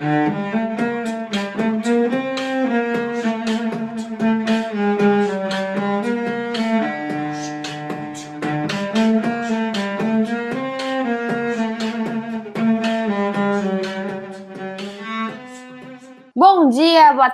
[0.00, 0.67] Bom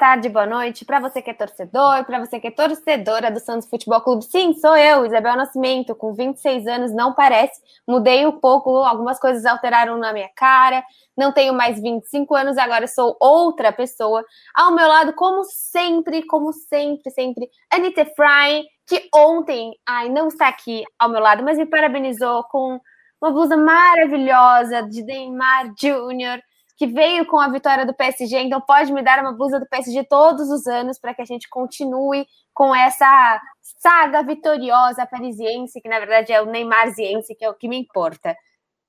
[0.05, 3.67] tarde, boa noite para você que é torcedor, para você que é torcedora do Santos
[3.67, 4.23] Futebol Clube.
[4.23, 7.59] Sim, sou eu, Isabel Nascimento, com 26 anos, não parece.
[7.89, 10.85] Mudei um pouco, algumas coisas alteraram na minha cara.
[11.17, 14.23] Não tenho mais 25 anos, agora sou outra pessoa.
[14.55, 20.49] Ao meu lado, como sempre, como sempre, sempre, Anitta Fry, que ontem, ai, não está
[20.49, 22.79] aqui ao meu lado, mas me parabenizou com
[23.23, 26.43] uma blusa maravilhosa de Neymar Jr.,
[26.85, 30.05] que veio com a vitória do PSG, então pode me dar uma blusa do PSG
[30.05, 33.41] todos os anos para que a gente continue com essa
[33.79, 38.37] saga vitoriosa parisiense, que na verdade é o Neymarziense, que é o que me importa.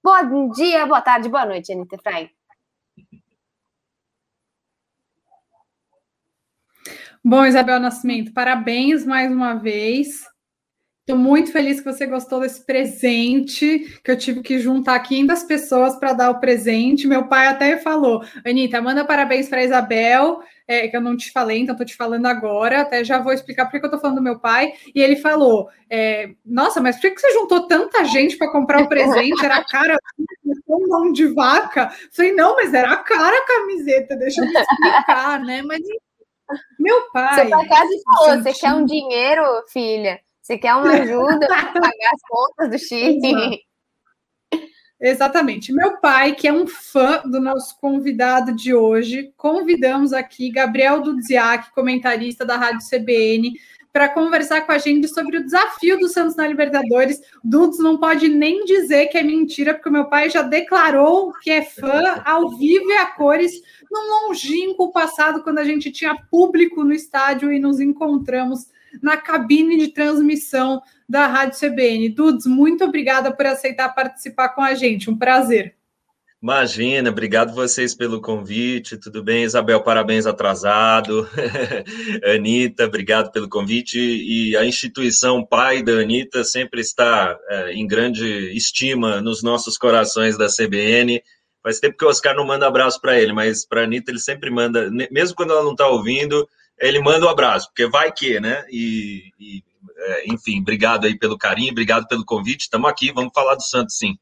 [0.04, 2.30] Bom dia, boa tarde, boa noite, Anitta Frey.
[7.24, 10.26] Bom, Isabel Nascimento, parabéns mais uma vez.
[11.08, 15.96] Estou muito feliz que você gostou desse presente, que eu tive que juntar 500 pessoas
[15.98, 17.08] para dar o presente.
[17.08, 21.32] Meu pai até falou: Anitta, manda parabéns para a Isabel, é, que eu não te
[21.32, 22.82] falei, então estou te falando agora.
[22.82, 24.74] Até já vou explicar por que eu estou falando do meu pai.
[24.96, 28.90] E ele falou: é, Nossa, mas por que você juntou tanta gente para comprar o
[28.90, 29.46] presente?
[29.46, 29.96] Era cara,
[30.68, 31.94] um mão de vaca.
[32.12, 35.62] falei: Não, mas era cara a camiseta, deixa eu me explicar, né?
[35.62, 35.82] Mas
[36.80, 37.48] meu pai.
[37.48, 40.20] Seu pai quase falou: Você quer um dinheiro, filha?
[40.46, 43.62] Você quer uma ajuda para pagar as contas do Chile?
[45.02, 45.74] Exatamente.
[45.74, 51.74] Meu pai, que é um fã do nosso convidado de hoje, convidamos aqui Gabriel Dudziak,
[51.74, 53.54] comentarista da Rádio CBN,
[53.92, 57.20] para conversar com a gente sobre o desafio do Santos na Libertadores.
[57.44, 61.50] Dudes não pode nem dizer que é mentira, porque o meu pai já declarou que
[61.50, 63.52] é fã ao vivo e a cores
[63.92, 69.78] num longínquo passado, quando a gente tinha público no estádio e nos encontramos na cabine
[69.78, 72.10] de transmissão da Rádio CBN.
[72.10, 75.76] Dudes, muito obrigada por aceitar participar com a gente, um prazer.
[76.46, 78.98] Imagina, obrigado vocês pelo convite.
[78.98, 79.82] Tudo bem, Isabel?
[79.82, 81.28] Parabéns atrasado.
[82.24, 83.98] Anitta, obrigado pelo convite.
[83.98, 90.38] E a instituição pai da Anitta sempre está é, em grande estima nos nossos corações
[90.38, 91.20] da CBN.
[91.64, 94.20] Faz tempo que o Oscar não manda abraço para ele, mas para a Anitta ele
[94.20, 96.48] sempre manda, mesmo quando ela não está ouvindo,
[96.80, 98.66] ele manda um abraço, porque vai que, né?
[98.70, 99.64] E, e
[99.98, 102.62] é, enfim, obrigado aí pelo carinho, obrigado pelo convite.
[102.62, 104.18] Estamos aqui, vamos falar do Santos, sim.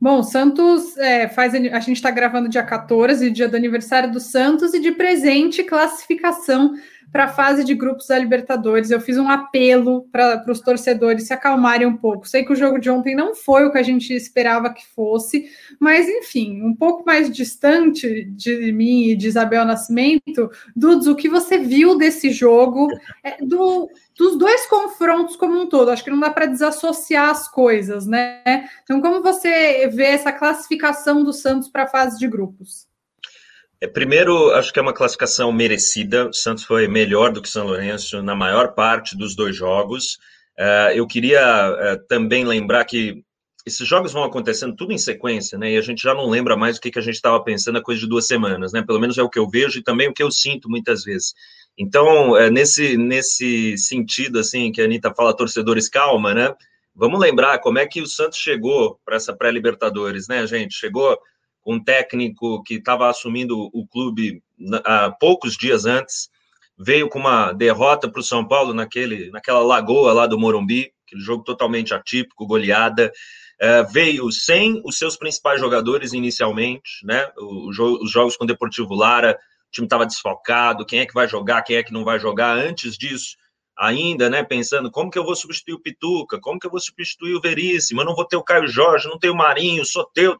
[0.00, 1.54] Bom, Santos é, faz.
[1.54, 6.74] A gente está gravando dia 14, dia do aniversário do Santos, e de presente, classificação
[7.12, 8.90] para a fase de grupos da Libertadores.
[8.90, 12.28] Eu fiz um apelo para os torcedores se acalmarem um pouco.
[12.28, 15.48] Sei que o jogo de ontem não foi o que a gente esperava que fosse,
[15.80, 21.28] mas enfim, um pouco mais distante de mim e de Isabel Nascimento, Dudes, o que
[21.28, 22.88] você viu desse jogo,
[23.22, 25.90] é, do, dos dois confrontos como um todo?
[25.90, 28.68] Acho que não dá para desassociar as coisas, né?
[28.82, 32.86] Então, como você vê essa classificação do Santos para a fase de grupos?
[33.86, 36.28] É, primeiro, acho que é uma classificação merecida.
[36.28, 40.18] O Santos foi melhor do que o São Lourenço na maior parte dos dois jogos.
[40.58, 43.22] Uh, eu queria uh, também lembrar que
[43.64, 45.72] esses jogos vão acontecendo tudo em sequência, né?
[45.72, 47.82] E a gente já não lembra mais o que, que a gente estava pensando há
[47.82, 48.82] coisa de duas semanas, né?
[48.82, 51.32] Pelo menos é o que eu vejo e também o que eu sinto muitas vezes.
[51.78, 56.54] Então, é, nesse, nesse sentido, assim, que a Anitta fala, torcedores, calma, né?
[56.94, 60.74] Vamos lembrar como é que o Santos chegou para essa pré-Libertadores, né, gente?
[60.74, 61.16] Chegou
[61.66, 64.40] um técnico que estava assumindo o clube
[64.84, 66.30] há poucos dias antes,
[66.78, 71.22] veio com uma derrota para o São Paulo naquele, naquela lagoa lá do Morumbi, aquele
[71.22, 73.10] jogo totalmente atípico, goleada.
[73.58, 77.26] É, veio sem os seus principais jogadores inicialmente, né?
[77.38, 81.14] O, o, os jogos com o Deportivo Lara, o time estava desfalcado, quem é que
[81.14, 82.56] vai jogar, quem é que não vai jogar.
[82.56, 83.34] Antes disso,
[83.76, 84.44] ainda, né?
[84.44, 88.02] Pensando como que eu vou substituir o Pituca, como que eu vou substituir o Veríssimo,
[88.02, 90.38] eu não vou ter o Caio Jorge, não tenho o Marinho, o Soteu.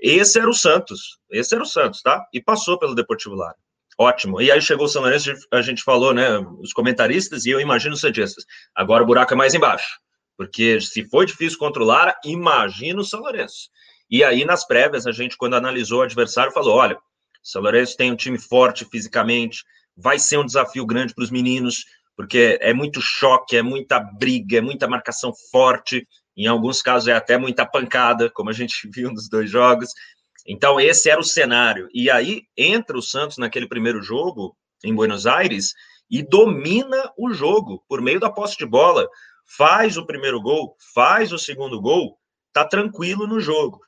[0.00, 2.24] Esse era o Santos, esse era o Santos, tá?
[2.32, 3.56] E passou pelo Deportivo Lara.
[3.98, 4.40] Ótimo.
[4.40, 7.94] E aí chegou o São Lourenço, a gente falou, né, os comentaristas, e eu imagino
[7.94, 8.46] os Santistas.
[8.74, 10.00] Agora o buraco é mais embaixo.
[10.38, 13.68] Porque se foi difícil contra o Lara, imagina o São Lourenço.
[14.10, 17.00] E aí, nas prévias, a gente, quando analisou o adversário, falou: olha, o
[17.42, 19.62] São Lourenço tem um time forte fisicamente,
[19.94, 21.84] vai ser um desafio grande para os meninos,
[22.16, 26.08] porque é muito choque, é muita briga, é muita marcação forte.
[26.36, 29.90] Em alguns casos é até muita pancada, como a gente viu nos dois jogos.
[30.46, 31.88] Então, esse era o cenário.
[31.92, 35.74] E aí entra o Santos naquele primeiro jogo em Buenos Aires
[36.10, 39.08] e domina o jogo por meio da posse de bola.
[39.56, 42.18] Faz o primeiro gol, faz o segundo gol,
[42.52, 43.80] tá tranquilo no jogo.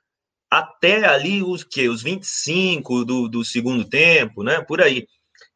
[0.50, 4.60] até ali os que os 25 do, do segundo tempo, né?
[4.60, 5.06] Por aí.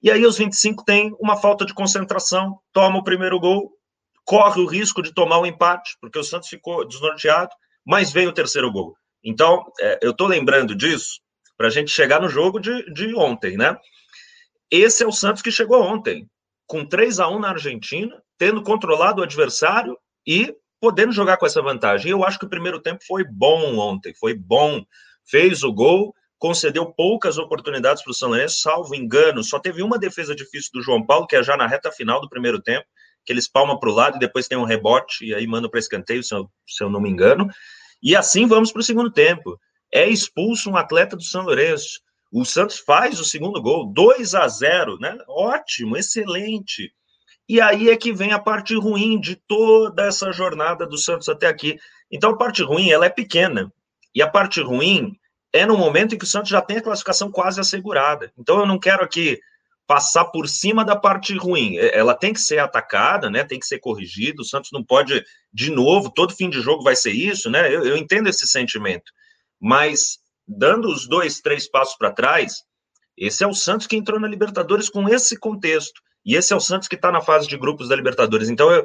[0.03, 3.75] E aí os 25 tem uma falta de concentração, toma o primeiro gol,
[4.26, 7.50] corre o risco de tomar um empate, porque o Santos ficou desnorteado,
[7.87, 8.96] mas veio o terceiro gol.
[9.25, 11.20] Então, é, eu estou lembrando disso
[11.56, 13.76] para a gente chegar no jogo de, de ontem, né?
[14.70, 16.28] Esse é o Santos que chegou ontem,
[16.67, 19.96] com 3 a 1 na Argentina, tendo controlado o adversário
[20.26, 22.11] e podendo jogar com essa vantagem.
[22.11, 24.84] Eu acho que o primeiro tempo foi bom ontem, foi bom.
[25.25, 29.99] Fez o gol, concedeu poucas oportunidades para o São Lourenço, salvo engano, só teve uma
[29.99, 32.87] defesa difícil do João Paulo, que é já na reta final do primeiro tempo,
[33.26, 35.81] que eles palmam para o lado e depois tem um rebote, e aí mandam para
[35.81, 37.50] escanteio, se eu, se eu não me engano.
[38.00, 39.61] E assim vamos para o segundo tempo.
[39.93, 42.00] É expulso um atleta do São Lourenço.
[42.32, 45.19] O Santos faz o segundo gol, 2 a 0, né?
[45.28, 46.93] Ótimo, excelente.
[47.49, 51.46] E aí é que vem a parte ruim de toda essa jornada do Santos até
[51.46, 51.78] aqui.
[52.11, 53.73] Então, a parte ruim, ela é pequena.
[54.14, 55.17] E a parte ruim
[55.52, 58.32] é no momento em que o Santos já tem a classificação quase assegurada.
[58.38, 59.40] Então, eu não quero aqui
[59.87, 61.79] passar por cima da parte ruim.
[61.79, 63.44] É, ela tem que ser atacada, né?
[63.44, 64.43] Tem que ser corrigida.
[64.43, 67.73] O Santos não pode, de novo, todo fim de jogo vai ser isso, né?
[67.75, 69.12] Eu, eu entendo esse sentimento.
[69.61, 72.65] Mas, dando os dois, três passos para trás,
[73.17, 76.00] esse é o Santos que entrou na Libertadores com esse contexto.
[76.25, 78.49] E esse é o Santos que está na fase de grupos da Libertadores.
[78.49, 78.85] Então, eu,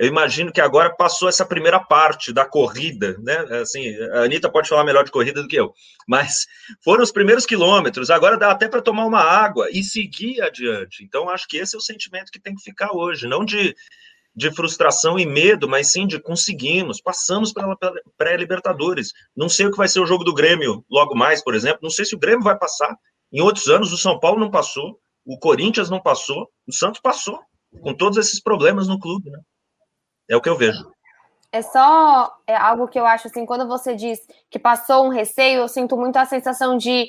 [0.00, 3.36] eu imagino que agora passou essa primeira parte da corrida, né?
[3.60, 5.74] Assim, a Anitta pode falar melhor de corrida do que eu,
[6.08, 6.46] mas
[6.82, 11.04] foram os primeiros quilômetros, agora dá até para tomar uma água e seguir adiante.
[11.04, 13.76] Então, acho que esse é o sentimento que tem que ficar hoje, não de,
[14.34, 17.76] de frustração e medo, mas sim de conseguimos, passamos pela
[18.16, 19.12] pré-Libertadores.
[19.36, 21.90] Não sei o que vai ser o jogo do Grêmio logo mais, por exemplo, não
[21.90, 22.96] sei se o Grêmio vai passar.
[23.30, 27.38] Em outros anos, o São Paulo não passou, o Corinthians não passou, o Santos passou,
[27.82, 29.38] com todos esses problemas no clube, né?
[30.30, 30.88] É o que eu vejo.
[31.52, 35.62] É só é algo que eu acho assim, quando você diz que passou um receio,
[35.62, 37.08] eu sinto muito a sensação de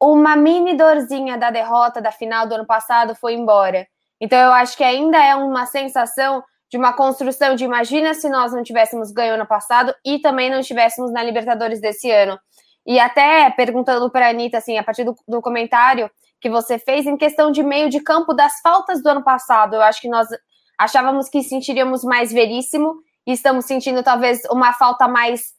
[0.00, 3.86] uma mini dorzinha da derrota da final do ano passado foi embora.
[4.18, 8.52] Então eu acho que ainda é uma sensação de uma construção de imagina se nós
[8.52, 12.38] não tivéssemos ganho ano passado e também não estivéssemos na Libertadores desse ano.
[12.86, 16.10] E até perguntando para a Anitta, assim, a partir do, do comentário,
[16.40, 19.74] que você fez em questão de meio de campo das faltas do ano passado.
[19.74, 20.28] Eu acho que nós
[20.78, 22.96] achávamos que sentiríamos mais veríssimo
[23.26, 25.54] e estamos sentindo talvez uma falta mais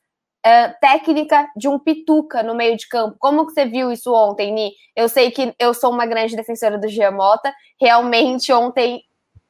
[0.45, 3.17] uh, técnica de um pituca no meio de campo.
[3.19, 4.71] Como que você viu isso ontem, Ni?
[4.95, 7.53] Eu sei que eu sou uma grande defensora do Giamota.
[7.79, 9.03] Realmente ontem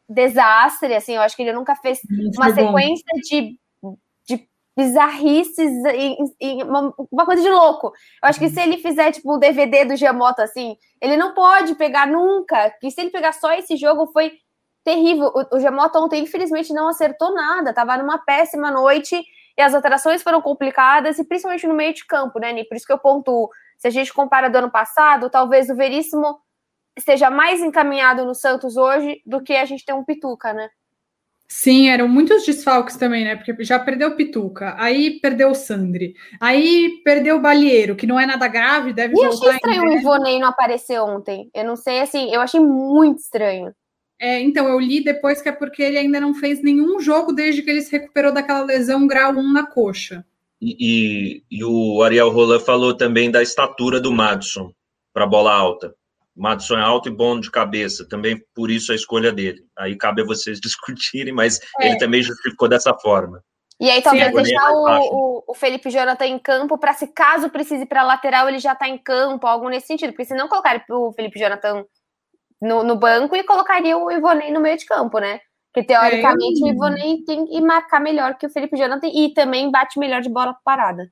[0.09, 1.99] desastre, assim, eu acho que ele nunca fez
[2.37, 3.57] uma sequência de
[4.77, 7.87] bizarrices e, e uma, uma, coisa de louco.
[7.87, 11.73] Eu acho que se ele fizer, tipo, o DVD do Giamoto, assim, ele não pode
[11.73, 12.69] pegar nunca.
[12.79, 14.33] Que se ele pegar só esse jogo, foi
[14.87, 15.29] terrível.
[15.35, 17.73] O, o Giamoto ontem, infelizmente, não acertou nada.
[17.73, 19.21] Tava numa péssima noite
[19.57, 22.63] e as alterações foram complicadas, e principalmente no meio de campo, né, Ni?
[22.63, 23.49] Por isso que eu pontuo.
[23.77, 26.39] Se a gente compara do ano passado, talvez o Veríssimo
[26.95, 30.69] esteja mais encaminhado no Santos hoje do que a gente tem um Pituca, né?
[31.49, 33.35] Sim, eram muitos desfalques também, né?
[33.35, 38.19] Porque já perdeu o Pituca, aí perdeu o Sandri, aí perdeu o Balieiro, que não
[38.19, 39.29] é nada grave, deve e voltar.
[39.29, 41.49] E achei estranho o Ivonei não aparecer ontem.
[41.53, 43.73] Eu não sei, assim, eu achei muito estranho.
[44.19, 47.61] É, então, eu li depois que é porque ele ainda não fez nenhum jogo desde
[47.61, 50.25] que ele se recuperou daquela lesão grau 1 na coxa.
[50.59, 54.71] E, e, e o Ariel Roland falou também da estatura do Madison
[55.13, 55.93] para bola alta.
[56.35, 59.63] Madison é alto e bom de cabeça, também por isso a escolha dele.
[59.77, 61.89] Aí cabe a vocês discutirem, mas é.
[61.89, 63.43] ele também justificou dessa forma.
[63.79, 67.47] E aí talvez Sim, deixar o, o, o, Felipe Jonathan em campo para se caso
[67.47, 70.11] precise para lateral ele já está em campo, algo nesse sentido.
[70.11, 71.85] Porque se não colocar o Felipe Jonathan
[72.61, 75.39] no, no, banco e colocaria o Ivonei no meio de campo, né?
[75.71, 76.67] Porque teoricamente eu...
[76.67, 80.29] o Ivonei tem que marcar melhor que o Felipe Jonathan e também bate melhor de
[80.29, 81.11] bola parada.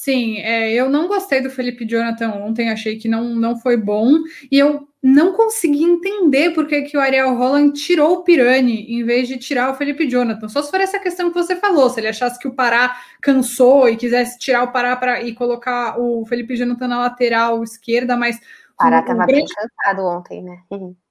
[0.00, 4.12] Sim, é, eu não gostei do Felipe Jonathan ontem, achei que não, não foi bom,
[4.48, 9.02] e eu não consegui entender por que, que o Ariel Holland tirou o Pirani em
[9.02, 10.48] vez de tirar o Felipe Jonathan.
[10.48, 13.88] Só se for essa questão que você falou, se ele achasse que o Pará cansou
[13.88, 18.38] e quisesse tirar o Pará para e colocar o Felipe Jonathan na lateral esquerda, mas.
[18.78, 20.62] O Pará estava bem cansado ontem, né?
[20.70, 20.94] Uhum.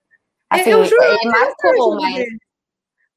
[0.50, 2.26] É, assim, eu juro, ele marcou, mas.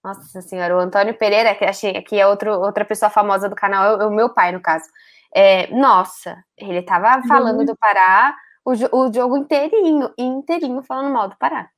[0.02, 4.00] Nossa senhora, o Antônio Pereira, que achei que é outro, outra pessoa famosa do canal,
[4.00, 4.86] é o meu pai, no caso.
[5.32, 7.66] É, nossa, ele tava falando uhum.
[7.66, 11.70] do Pará o, o jogo inteirinho, inteirinho falando mal do Pará.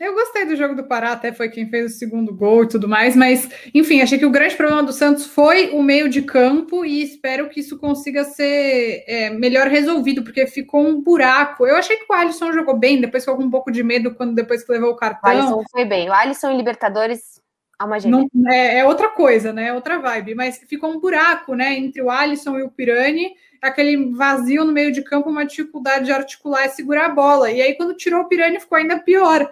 [0.00, 2.88] Eu gostei do jogo do Pará, até foi quem fez o segundo gol e tudo
[2.88, 6.84] mais, mas enfim, achei que o grande problema do Santos foi o meio de campo
[6.84, 11.64] e espero que isso consiga ser é, melhor resolvido, porque ficou um buraco.
[11.64, 14.34] Eu achei que o Alisson jogou bem, depois ficou com um pouco de medo quando
[14.34, 15.32] depois que levou o cartão.
[15.32, 16.08] O Alisson foi bem.
[16.08, 17.34] O Alisson em Libertadores
[17.78, 18.26] Alma gêmea.
[18.32, 19.68] Não, é, é, outra coisa, né?
[19.68, 20.34] É outra vibe.
[20.34, 21.76] Mas ficou um buraco, né?
[21.76, 26.12] Entre o Alisson e o Pirani, aquele vazio no meio de campo, uma dificuldade de
[26.12, 27.50] articular e segurar a bola.
[27.50, 29.50] E aí, quando tirou o Pirani, ficou ainda pior.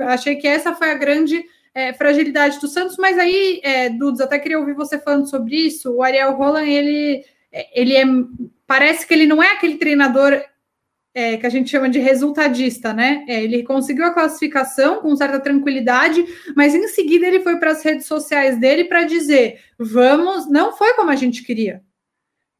[0.00, 1.44] Achei que essa foi a grande
[1.74, 5.92] é, fragilidade do Santos, mas aí, é, Dudes, até queria ouvir você falando sobre isso.
[5.92, 7.24] O Ariel Roland, ele,
[7.74, 8.04] ele é.
[8.66, 10.42] Parece que ele não é aquele treinador
[11.14, 13.24] é, que a gente chama de resultadista, né?
[13.28, 16.24] É, ele conseguiu a classificação com certa tranquilidade,
[16.56, 20.94] mas em seguida ele foi para as redes sociais dele para dizer: vamos, não foi
[20.94, 21.82] como a gente queria.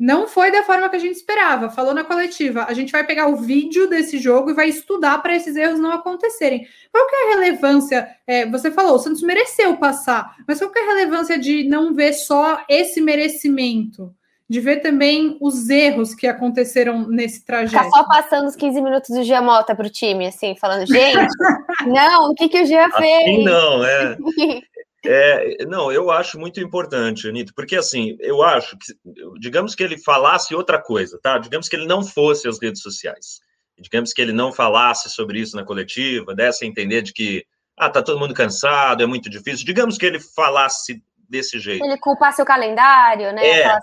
[0.02, 1.71] Não foi da forma que a gente esperava.
[1.71, 5.37] Falou na coletiva: a gente vai pegar o vídeo desse jogo e vai estudar para
[5.37, 6.66] esses erros não acontecerem.
[6.90, 8.09] Qual que é a relevância?
[8.26, 11.94] É, você falou, o Santos mereceu passar, mas qual que é a relevância de não
[11.94, 14.12] ver só esse merecimento?
[14.50, 17.85] de ver também os erros que aconteceram nesse trajeto.
[17.85, 21.32] Ficar só passando os 15 minutos do Gia Mota para o time, assim, falando, gente,
[21.87, 23.23] não, o que, que o Gia assim fez?
[23.23, 24.18] Assim não, é.
[25.04, 28.94] É, não, eu acho muito importante, Anitta, porque assim, eu acho que,
[29.40, 31.38] digamos que ele falasse outra coisa, tá?
[31.38, 33.40] Digamos que ele não fosse às redes sociais.
[33.78, 37.44] Digamos que ele não falasse sobre isso na coletiva, desse a entender de que,
[37.76, 39.66] ah, tá todo mundo cansado, é muito difícil.
[39.66, 41.85] Digamos que ele falasse desse jeito.
[41.85, 43.44] Ele culpasse o calendário, né?
[43.44, 43.78] É,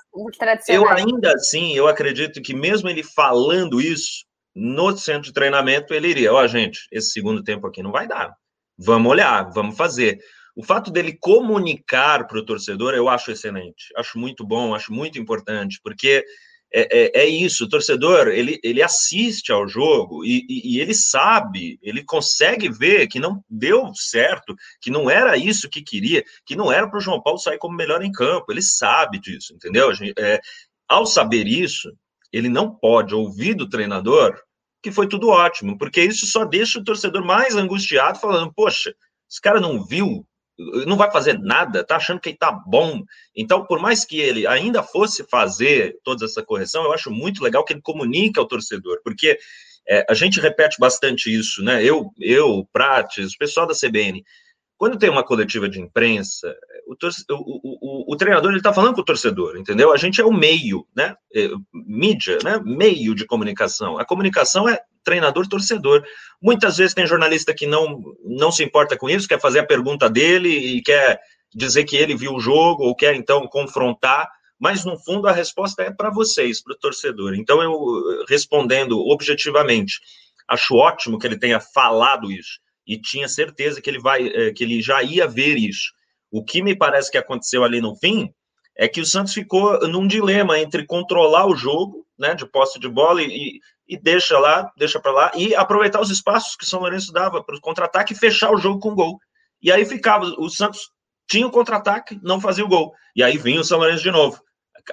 [0.70, 4.24] eu ainda assim, eu acredito que mesmo ele falando isso,
[4.56, 8.08] no centro de treinamento, ele iria, ó, oh, gente, esse segundo tempo aqui não vai
[8.08, 8.34] dar.
[8.78, 10.20] Vamos olhar, vamos fazer.
[10.60, 15.18] O fato dele comunicar para o torcedor, eu acho excelente, acho muito bom, acho muito
[15.18, 16.22] importante, porque
[16.70, 20.94] é, é, é, isso, o torcedor, ele, ele assiste ao jogo e, e, e, ele
[20.94, 26.58] sabe, ele consegue ver que não deu certo, que não era isso que queria, que
[26.58, 29.90] não era para o João Paulo sair como melhor em campo, ele sabe disso, entendeu?
[30.18, 30.42] É,
[30.90, 31.90] ao saber isso,
[32.34, 34.38] ele não pode ouvir do treinador
[34.84, 38.94] que foi tudo ótimo, porque isso só deixa o torcedor mais angustiado, falando, poxa,
[39.30, 40.26] esse cara não viu
[40.86, 43.02] não vai fazer nada, tá achando que ele tá bom.
[43.36, 47.64] Então, por mais que ele ainda fosse fazer toda essa correção, eu acho muito legal
[47.64, 49.40] que ele comunique ao torcedor, porque
[49.88, 51.84] é, a gente repete bastante isso, né?
[51.84, 54.24] Eu, eu, Prates, o pessoal da CBN,
[54.80, 56.56] quando tem uma coletiva de imprensa,
[56.88, 56.96] o,
[57.34, 59.92] o, o, o treinador está falando com o torcedor, entendeu?
[59.92, 61.18] A gente é o meio, né?
[61.36, 62.62] É, mídia, né?
[62.64, 63.98] Meio de comunicação.
[63.98, 66.06] A comunicação é treinador-torcedor.
[66.42, 70.10] Muitas vezes tem jornalista que não, não se importa com isso, quer fazer a pergunta
[70.10, 71.20] dele e quer
[71.54, 75.84] dizer que ele viu o jogo ou quer então confrontar, mas no fundo a resposta
[75.84, 77.36] é para vocês, para o torcedor.
[77.36, 80.00] Então eu respondendo objetivamente,
[80.48, 82.60] acho ótimo que ele tenha falado isso
[82.90, 85.94] e tinha certeza que ele vai, eh, que ele já ia ver isso.
[86.32, 88.34] O que me parece que aconteceu ali no fim
[88.76, 92.90] é que o Santos ficou num dilema entre controlar o jogo, né, de posse de
[92.90, 97.14] bola e, e deixa lá, deixa para lá e aproveitar os espaços que São Lourenço
[97.14, 99.20] dava para o contra-ataque e fechar o jogo com gol.
[99.62, 100.90] E aí ficava, o Santos
[101.30, 102.92] tinha o contra-ataque, não fazia o gol.
[103.16, 104.42] E aí vinha o São Lourenço de novo,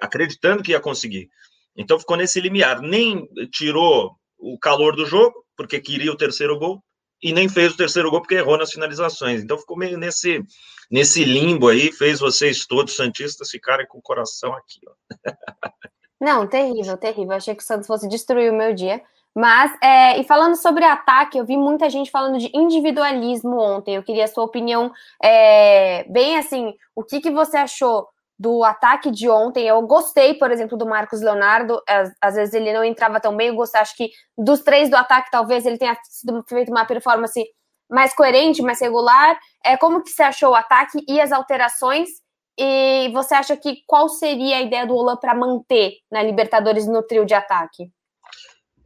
[0.03, 1.31] acreditando que ia conseguir.
[1.75, 6.83] Então ficou nesse limiar, nem tirou o calor do jogo, porque queria o terceiro gol,
[7.23, 9.43] e nem fez o terceiro gol porque errou nas finalizações.
[9.43, 10.43] Então ficou meio nesse,
[10.91, 14.81] nesse limbo aí, fez vocês todos santistas ficarem com o coração aqui.
[14.87, 14.93] Ó.
[16.21, 17.37] Não, terrível, terrível.
[17.37, 19.03] achei que o Santos fosse destruir o meu dia.
[19.35, 23.95] Mas, é, e falando sobre ataque, eu vi muita gente falando de individualismo ontem.
[23.95, 24.91] Eu queria a sua opinião,
[25.23, 28.09] é, bem assim, o que, que você achou
[28.39, 29.67] do ataque de ontem.
[29.67, 31.81] Eu gostei, por exemplo, do Marcos Leonardo.
[31.89, 33.49] Às, às, vezes ele não entrava tão bem.
[33.49, 37.43] Eu gostei, acho que dos três do ataque, talvez ele tenha sido, feito uma performance
[37.91, 39.39] mais coerente, mais regular.
[39.65, 42.09] É, como que você achou o ataque e as alterações?
[42.59, 47.03] E você acha que qual seria a ideia do Olan para manter na Libertadores no
[47.03, 47.91] trio de ataque?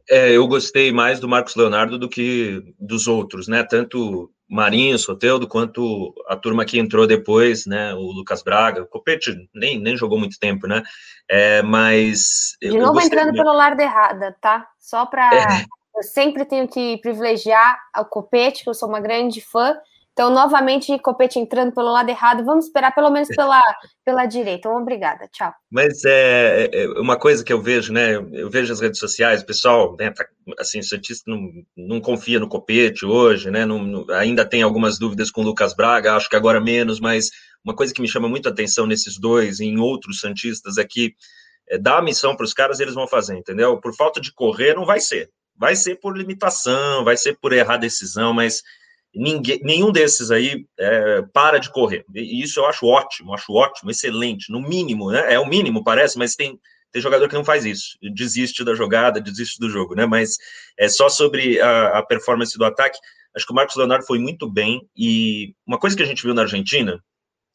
[0.09, 3.63] É, eu gostei mais do Marcos Leonardo do que dos outros, né?
[3.63, 7.93] Tanto Marinho, Soteldo, quanto a turma que entrou depois, né?
[7.93, 10.83] O Lucas Braga, o Copete nem, nem jogou muito tempo, né?
[11.29, 12.57] É, mas.
[12.61, 13.37] De novo entrando muito.
[13.37, 14.67] pelo lado errado, tá?
[14.77, 15.33] Só para.
[15.33, 15.65] É.
[15.95, 19.77] Eu sempre tenho que privilegiar o Copete, que eu sou uma grande fã,
[20.13, 22.43] então, novamente, Copete entrando pelo lado errado.
[22.43, 23.61] Vamos esperar pelo menos pela,
[24.03, 24.67] pela direita.
[24.67, 25.27] Então, obrigada.
[25.31, 25.53] Tchau.
[25.71, 28.15] Mas é, é, uma coisa que eu vejo, né?
[28.15, 30.25] Eu vejo as redes sociais, o pessoal, né, tá,
[30.59, 33.65] assim, o Santista não, não confia no Copete hoje, né?
[33.65, 37.29] Não, não, ainda tem algumas dúvidas com o Lucas Braga, acho que agora menos, mas
[37.63, 40.83] uma coisa que me chama muito a atenção nesses dois e em outros Santistas é
[40.83, 41.15] que
[41.69, 43.79] é, dá a missão para os caras eles vão fazer, entendeu?
[43.79, 45.29] Por falta de correr, não vai ser.
[45.55, 48.61] Vai ser por limitação, vai ser por errar decisão, mas
[49.13, 52.05] ninguém, nenhum desses aí é, para de correr.
[52.13, 55.33] E isso eu acho ótimo, acho ótimo, excelente, no mínimo, né?
[55.33, 56.59] É o mínimo, parece, mas tem,
[56.91, 60.05] tem jogador que não faz isso, desiste da jogada, desiste do jogo, né?
[60.05, 60.37] Mas
[60.77, 62.99] é só sobre a, a performance do ataque.
[63.35, 64.81] Acho que o Marcos Leonardo foi muito bem.
[64.95, 67.01] E uma coisa que a gente viu na Argentina,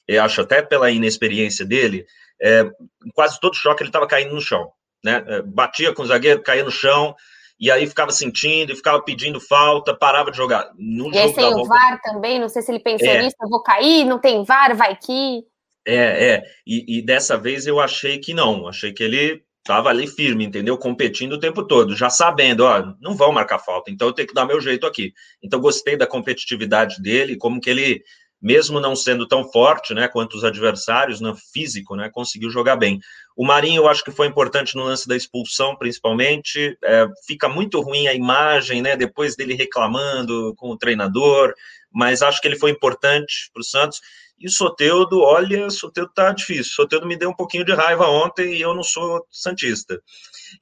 [0.08, 2.06] eu acho até pela inexperiência dele,
[2.40, 2.70] é,
[3.14, 4.70] quase todo choque ele estava caindo no chão,
[5.04, 5.24] né?
[5.26, 7.14] É, batia com o zagueiro, caía no chão,
[7.58, 10.70] e aí ficava sentindo, e ficava pedindo falta, parava de jogar.
[10.78, 13.22] No e aí sem o VAR também, não sei se ele pensou é.
[13.22, 15.42] nisso, eu vou cair, não tem VAR, vai que...
[15.88, 20.06] É, é, e, e dessa vez eu achei que não, achei que ele estava ali
[20.06, 20.78] firme, entendeu?
[20.78, 24.34] Competindo o tempo todo, já sabendo, ó, não vão marcar falta, então eu tenho que
[24.34, 25.12] dar meu jeito aqui.
[25.42, 28.02] Então gostei da competitividade dele, como que ele,
[28.40, 33.00] mesmo não sendo tão forte, né, quanto os adversários, no físico, né, conseguiu jogar bem.
[33.36, 36.76] O Marinho, eu acho que foi importante no lance da expulsão, principalmente.
[36.84, 41.54] É, fica muito ruim a imagem, né, depois dele reclamando com o treinador,
[41.92, 44.00] mas acho que ele foi importante para o Santos.
[44.38, 46.72] E o Soteudo, olha, o Soteudo tá difícil.
[46.72, 49.98] O Soteudo me deu um pouquinho de raiva ontem e eu não sou santista.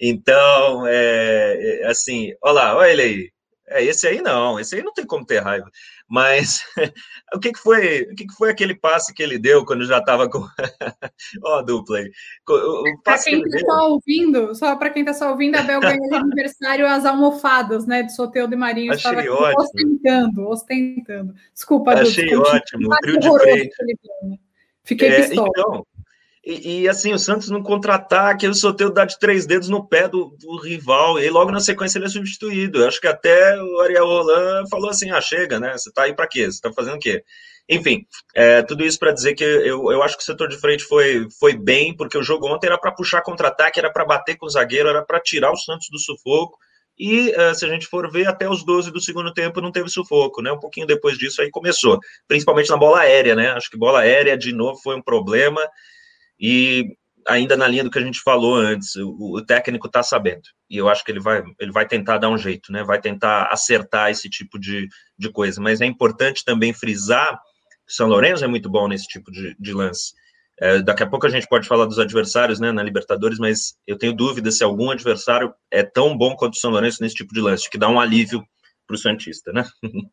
[0.00, 3.34] Então, é, é assim, olha lá, olha ele aí.
[3.66, 5.70] É, esse aí não, esse aí não tem como ter raiva.
[6.08, 6.64] Mas
[7.34, 8.02] o que, que foi?
[8.02, 10.38] O que, que foi aquele passe que ele deu quando já estava com.
[11.44, 12.10] Ó, oh, dupla aí.
[13.02, 16.14] Para quem está só ouvindo, só para quem está só ouvindo, a Bel ganhou de
[16.14, 18.02] aniversário as almofadas, né?
[18.02, 18.92] De Soteudo e Marinho.
[18.92, 19.62] Achei estava ótimo.
[19.62, 21.34] ostentando, ostentando.
[21.52, 22.96] Desculpa, Achei Dudu, ótimo.
[23.00, 23.70] Trio de.
[24.22, 24.38] Né?
[24.84, 25.48] Fiquei é, pistola.
[25.48, 25.86] Então,
[26.46, 30.36] e, assim, o Santos no contra-ataque, o sorteio dá de três dedos no pé do,
[30.38, 32.82] do, rival, e logo na sequência ele é substituído.
[32.82, 35.72] Eu acho que até o Ariel Roland falou assim: ah, chega, né?
[35.72, 36.50] Você tá aí para quê?
[36.50, 37.22] Você tá fazendo o quê?
[37.68, 40.84] Enfim, é, tudo isso para dizer que eu, eu acho que o setor de frente
[40.84, 44.44] foi, foi bem, porque o jogo ontem era para puxar contra-ataque, era para bater com
[44.44, 46.58] o zagueiro, era para tirar o Santos do sufoco.
[46.98, 49.88] E uh, se a gente for ver, até os 12 do segundo tempo não teve
[49.88, 50.52] sufoco, né?
[50.52, 51.98] Um pouquinho depois disso aí começou,
[52.28, 53.50] principalmente na bola aérea, né?
[53.52, 55.60] Acho que bola aérea de novo foi um problema.
[56.38, 60.42] E ainda na linha do que a gente falou antes, o, o técnico está sabendo.
[60.68, 62.82] E eu acho que ele vai, ele vai tentar dar um jeito, né?
[62.84, 64.88] Vai tentar acertar esse tipo de,
[65.18, 65.60] de coisa.
[65.60, 67.28] Mas é importante também frisar
[67.86, 70.12] que o São Lourenço é muito bom nesse tipo de, de lance.
[70.60, 73.98] É, daqui a pouco a gente pode falar dos adversários, né, na Libertadores, mas eu
[73.98, 77.40] tenho dúvida se algum adversário é tão bom quanto o São Lourenço nesse tipo de
[77.40, 78.44] lance, que dá um alívio
[78.86, 79.64] para o Santista, né?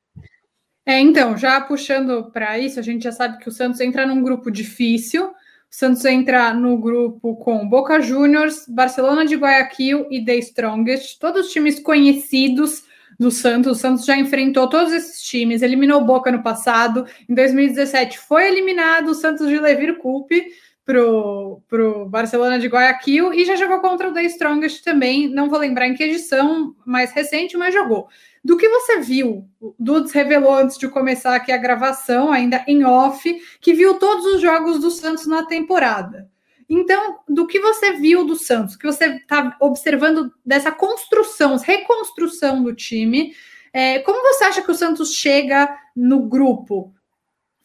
[0.83, 4.23] É, então, já puxando para isso, a gente já sabe que o Santos entra num
[4.23, 5.31] grupo difícil,
[5.73, 11.79] Santos entra no grupo com Boca Juniors, Barcelona de Guayaquil e The Strongest, todos times
[11.79, 12.83] conhecidos
[13.17, 13.77] do Santos.
[13.77, 17.05] O Santos já enfrentou todos esses times, eliminou Boca no passado.
[17.27, 20.45] Em 2017 foi eliminado o Santos de Levir Coupe
[20.83, 25.29] pro, pro Barcelona de Guayaquil e já jogou contra o The Strongest também.
[25.29, 28.09] Não vou lembrar em que edição mais recente, mas jogou.
[28.43, 32.83] Do que você viu, o Dudes revelou antes de começar aqui a gravação, ainda em
[32.83, 36.29] off, que viu todos os jogos do Santos na temporada.
[36.67, 42.73] Então, do que você viu do Santos, que você está observando dessa construção, reconstrução do
[42.73, 43.35] time,
[43.73, 46.93] é, como você acha que o Santos chega no grupo?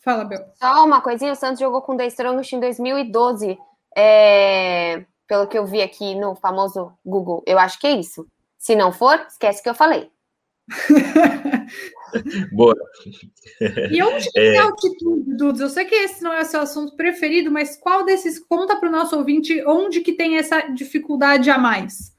[0.00, 0.44] Fala, Bel.
[0.54, 3.58] Só uma coisinha, o Santos jogou com The Strongest em 2012.
[3.96, 8.26] É, pelo que eu vi aqui no famoso Google, eu acho que é isso.
[8.58, 10.10] Se não for, esquece que eu falei.
[12.52, 12.74] Boa.
[13.90, 14.52] E onde que é...
[14.52, 15.60] tem altitude, Dudes?
[15.60, 18.88] Eu sei que esse não é o seu assunto preferido, mas qual desses conta para
[18.88, 22.14] o nosso ouvinte onde que tem essa dificuldade a mais?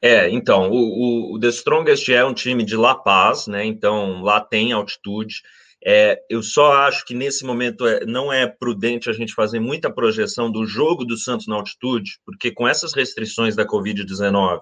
[0.00, 3.64] É, então, o, o, The Strongest é um time de La Paz, né?
[3.64, 5.42] Então lá tem altitude.
[5.84, 9.92] É, eu só acho que nesse momento é, não é prudente a gente fazer muita
[9.92, 14.60] projeção do jogo do Santos na altitude, porque com essas restrições da Covid-19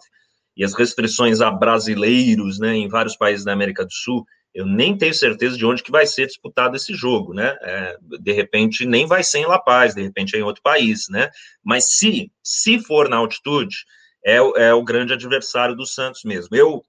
[0.56, 4.96] e as restrições a brasileiros, né, em vários países da América do Sul, eu nem
[4.96, 7.56] tenho certeza de onde que vai ser disputado esse jogo, né?
[7.60, 11.08] É, de repente nem vai ser em La Paz, de repente é em outro país,
[11.10, 11.28] né?
[11.62, 13.76] Mas se se for na altitude,
[14.24, 16.54] é, é o grande adversário do Santos mesmo.
[16.54, 16.82] Eu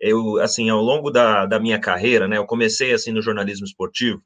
[0.00, 2.38] eu assim ao longo da, da minha carreira, né?
[2.38, 4.20] Eu comecei assim no jornalismo esportivo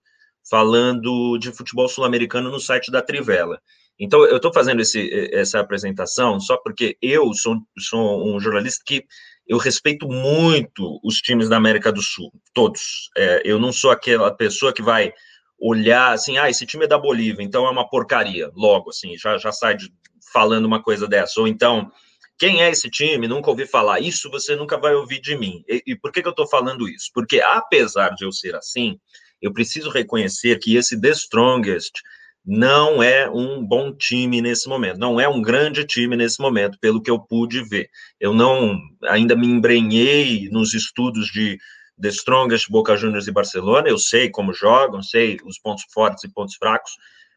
[0.49, 3.61] falando de futebol sul-americano no site da Trivela.
[4.01, 9.05] Então, eu estou fazendo esse, essa apresentação só porque eu sou, sou, um jornalista que
[9.47, 13.11] eu respeito muito os times da América do Sul, todos.
[13.15, 15.13] É, eu não sou aquela pessoa que vai
[15.59, 19.37] olhar assim, ah, esse time é da Bolívia, então é uma porcaria, logo, assim, já,
[19.37, 19.93] já sai de,
[20.33, 21.39] falando uma coisa dessa.
[21.39, 21.93] Ou então,
[22.39, 23.29] quem é esse time?
[23.29, 24.01] Nunca ouvi falar.
[24.01, 25.63] Isso você nunca vai ouvir de mim.
[25.69, 27.11] E, e por que, que eu estou falando isso?
[27.13, 28.99] Porque, apesar de eu ser assim,
[29.43, 32.01] eu preciso reconhecer que esse The Strongest
[32.45, 37.03] não é um bom time nesse momento, não é um grande time nesse momento, pelo
[37.03, 37.91] que eu pude ver.
[38.19, 41.59] Eu não ainda me embrenhei nos estudos de
[42.01, 46.33] The Strongest, Boca Juniors e Barcelona, eu sei como jogam, sei os pontos fortes e
[46.33, 46.93] pontos fracos,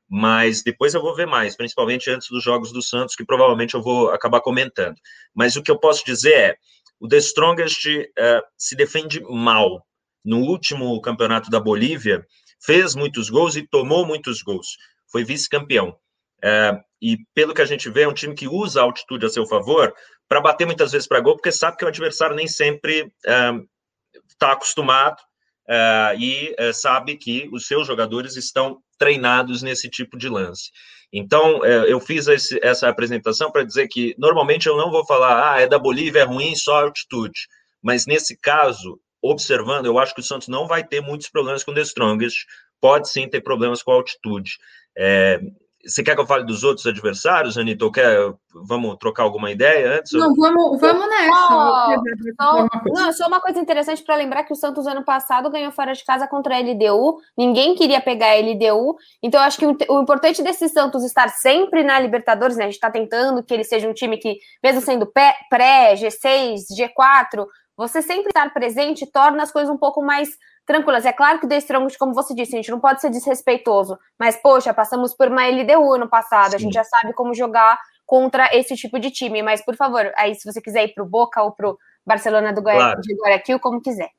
[0.10, 3.82] mas depois eu vou ver mais, principalmente antes dos jogos do Santos, que provavelmente eu
[3.82, 4.96] vou acabar comentando.
[5.34, 6.56] Mas o que eu posso dizer é,
[7.00, 9.86] o The Strongest uh, se defende mal.
[10.24, 12.26] No último campeonato da Bolívia,
[12.66, 14.78] fez muitos gols e tomou muitos gols.
[15.12, 15.96] Foi vice-campeão.
[16.44, 19.30] É, e pelo que a gente vê, é um time que usa a altitude a
[19.30, 19.94] seu favor
[20.28, 24.52] para bater muitas vezes para gol, porque sabe que o adversário nem sempre está é,
[24.52, 25.22] acostumado
[25.68, 30.72] é, e é, sabe que os seus jogadores estão treinados nesse tipo de lance.
[31.12, 35.54] Então, é, eu fiz esse, essa apresentação para dizer que normalmente eu não vou falar,
[35.54, 37.48] ah, é da Bolívia, é ruim, só altitude.
[37.82, 41.72] Mas nesse caso, observando, eu acho que o Santos não vai ter muitos problemas com
[41.72, 42.46] o The Strongest,
[42.82, 44.58] pode sim ter problemas com a altitude.
[44.96, 45.40] É,
[45.86, 47.84] você quer que eu fale dos outros adversários, Anitta?
[47.84, 50.14] Ou quer, vamos trocar alguma ideia antes?
[50.14, 51.98] Não, vamos, vamos nessa.
[52.42, 55.72] Oh, só, não, só uma coisa interessante para lembrar que o Santos ano passado ganhou
[55.74, 57.20] fora de casa contra a LDU.
[57.38, 58.96] Ninguém queria pegar a LDU.
[59.22, 62.64] Então, eu acho que o, o importante desse Santos estar sempre na Libertadores, né?
[62.64, 67.46] A gente está tentando que ele seja um time que, mesmo sendo pré, G6, G4,
[67.76, 70.30] você sempre estar presente torna as coisas um pouco mais
[70.66, 71.06] tranquilas.
[71.06, 73.98] É claro que o The Strongest, como você disse, a gente não pode ser desrespeitoso,
[74.20, 76.56] mas, poxa, passamos por uma LDU no passado, Sim.
[76.56, 79.42] a gente já sabe como jogar contra esse tipo de time.
[79.42, 82.54] Mas, por favor, aí se você quiser ir para o Boca ou para o Barcelona
[82.54, 83.02] do claro.
[83.02, 84.10] de Guayaquil, como quiser.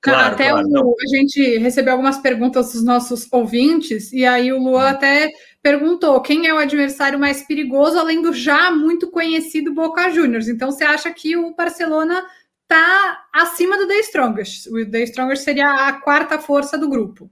[0.00, 4.58] Claro, até claro, o, a gente recebeu algumas perguntas dos nossos ouvintes, e aí o
[4.58, 4.88] Luan hum.
[4.90, 5.28] até
[5.60, 10.46] perguntou quem é o adversário mais perigoso, além do já muito conhecido Boca Juniors.
[10.46, 12.24] Então, você acha que o Barcelona
[12.68, 14.68] está acima do The Strongest.
[14.68, 17.30] O The Strongest seria a quarta força do grupo.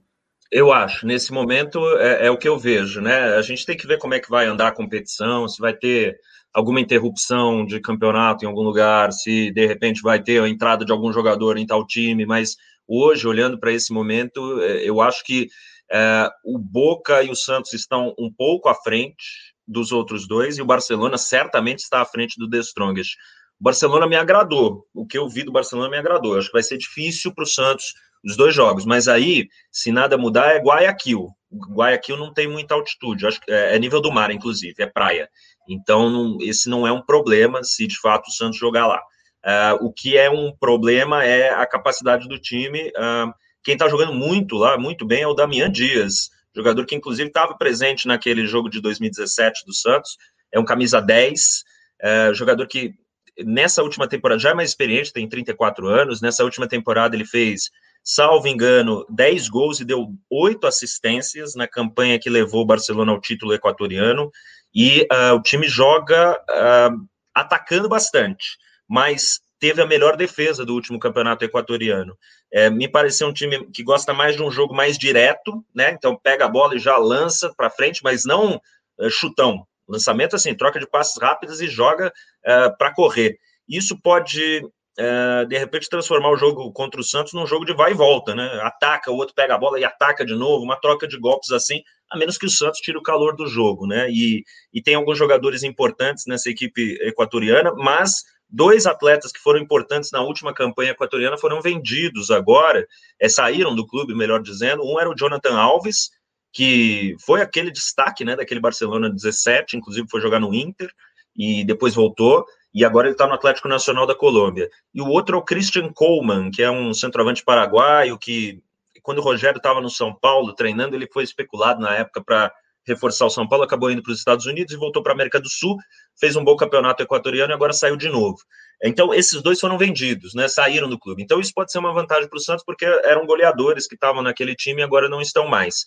[0.51, 3.35] Eu acho, nesse momento é, é, o que eu vejo, né?
[3.37, 6.17] A gente tem que ver como é que vai andar a competição, se vai ter
[6.55, 10.93] alguma interrupção de campeonato em algum lugar, se de repente vai ter a entrada de
[10.93, 12.57] algum jogador em tal time, mas
[12.89, 15.49] hoje, olhando para esse momento, é, eu acho que
[15.91, 20.63] é, o Boca e o Santos estão um pouco à frente dos outros dois, e
[20.63, 23.17] o Barcelona certamente está à frente do The Strongest.
[23.61, 24.87] O Barcelona me agradou.
[24.95, 26.35] O que eu vi do Barcelona me agradou.
[26.35, 28.85] Eu acho que vai ser difícil para o Santos os dois jogos.
[28.85, 31.29] Mas aí, se nada mudar, é Guayaquil.
[31.75, 33.27] Guayaquil não tem muita altitude.
[33.27, 35.29] Acho que é, é nível do mar, inclusive, é praia.
[35.69, 39.01] Então, não, esse não é um problema se de fato o Santos jogar lá.
[39.45, 42.89] Uh, o que é um problema é a capacidade do time.
[42.89, 47.29] Uh, quem está jogando muito lá, muito bem, é o Damian Dias, jogador que inclusive
[47.29, 50.17] estava presente naquele jogo de 2017 do Santos.
[50.53, 51.65] É um camisa 10,
[52.03, 52.95] uh, jogador que
[53.45, 56.21] nessa última temporada já é mais experiente, tem 34 anos.
[56.21, 57.71] Nessa última temporada ele fez,
[58.03, 63.21] salvo engano, 10 gols e deu 8 assistências na campanha que levou o Barcelona ao
[63.21, 64.31] título equatoriano.
[64.75, 70.99] E uh, o time joga uh, atacando bastante, mas teve a melhor defesa do último
[70.99, 72.17] campeonato equatoriano.
[72.53, 75.91] É, me pareceu um time que gosta mais de um jogo mais direto, né?
[75.91, 78.61] Então pega a bola e já lança para frente, mas não
[78.99, 79.67] uh, chutão.
[79.89, 83.39] Lançamento assim, troca de passes rápidos e joga uh, para correr.
[83.69, 87.93] Isso pode, uh, de repente, transformar o jogo contra o Santos num jogo de vai
[87.93, 88.61] e volta, né?
[88.63, 91.83] Ataca, o outro pega a bola e ataca de novo, uma troca de golpes assim,
[92.11, 94.09] a menos que o Santos tire o calor do jogo, né?
[94.11, 100.11] E, e tem alguns jogadores importantes nessa equipe equatoriana, mas dois atletas que foram importantes
[100.13, 102.87] na última campanha equatoriana foram vendidos agora,
[103.21, 104.85] é, saíram do clube, melhor dizendo.
[104.85, 106.11] Um era o Jonathan Alves,
[106.57, 110.91] que foi aquele destaque, né, daquele Barcelona 17, inclusive foi jogar no Inter
[111.37, 114.71] e depois voltou, e agora ele está no Atlético Nacional da Colômbia.
[114.95, 118.63] E o outro é o Christian Coleman, que é um centroavante paraguaio que,
[119.03, 122.51] quando o Rogério estava no São Paulo treinando, ele foi especulado na época para
[122.87, 125.39] reforçar o São Paulo, acabou indo para os Estados Unidos e voltou para a América
[125.39, 125.77] do Sul,
[126.19, 128.39] fez um bom campeonato equatoriano e agora saiu de novo.
[128.83, 130.49] Então, esses dois foram vendidos, né?
[130.49, 131.23] Saíram do clube.
[131.23, 134.55] Então, isso pode ser uma vantagem para o Santos, porque eram goleadores que estavam naquele
[134.55, 135.85] time e agora não estão mais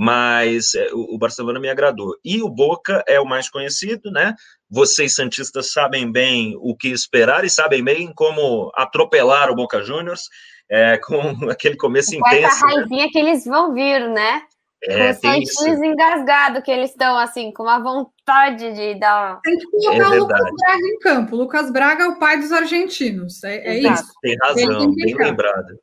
[0.00, 2.16] mas é, o Barcelona me agradou.
[2.24, 4.34] E o Boca é o mais conhecido, né?
[4.66, 10.22] Vocês santistas sabem bem o que esperar e sabem bem como atropelar o Boca Juniors
[10.70, 12.46] é, com aquele começo com intenso.
[12.46, 13.10] Essa raivinha né?
[13.12, 14.40] que eles vão vir, né?
[14.82, 19.38] É, com o Santos engasgado que eles estão assim, com uma vontade de dar.
[19.42, 21.36] Tem que colocar é o Lucas Braga em campo.
[21.36, 23.44] O Lucas Braga é o pai dos argentinos.
[23.44, 24.10] É, é isso.
[24.22, 25.78] Tem razão, bem lembrado.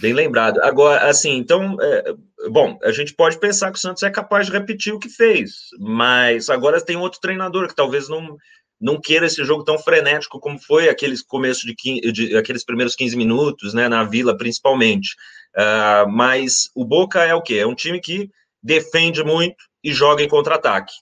[0.00, 0.62] Bem lembrado.
[0.62, 2.14] Agora, assim, então, é,
[2.48, 5.68] bom, a gente pode pensar que o Santos é capaz de repetir o que fez,
[5.78, 8.36] mas agora tem outro treinador que talvez não,
[8.80, 12.94] não queira esse jogo tão frenético como foi aqueles começo de, 15, de aqueles primeiros
[12.94, 15.14] 15 minutos, né, na Vila principalmente.
[15.56, 17.54] Uh, mas o Boca é o quê?
[17.54, 18.30] É um time que
[18.62, 20.92] defende muito e joga em contra-ataque.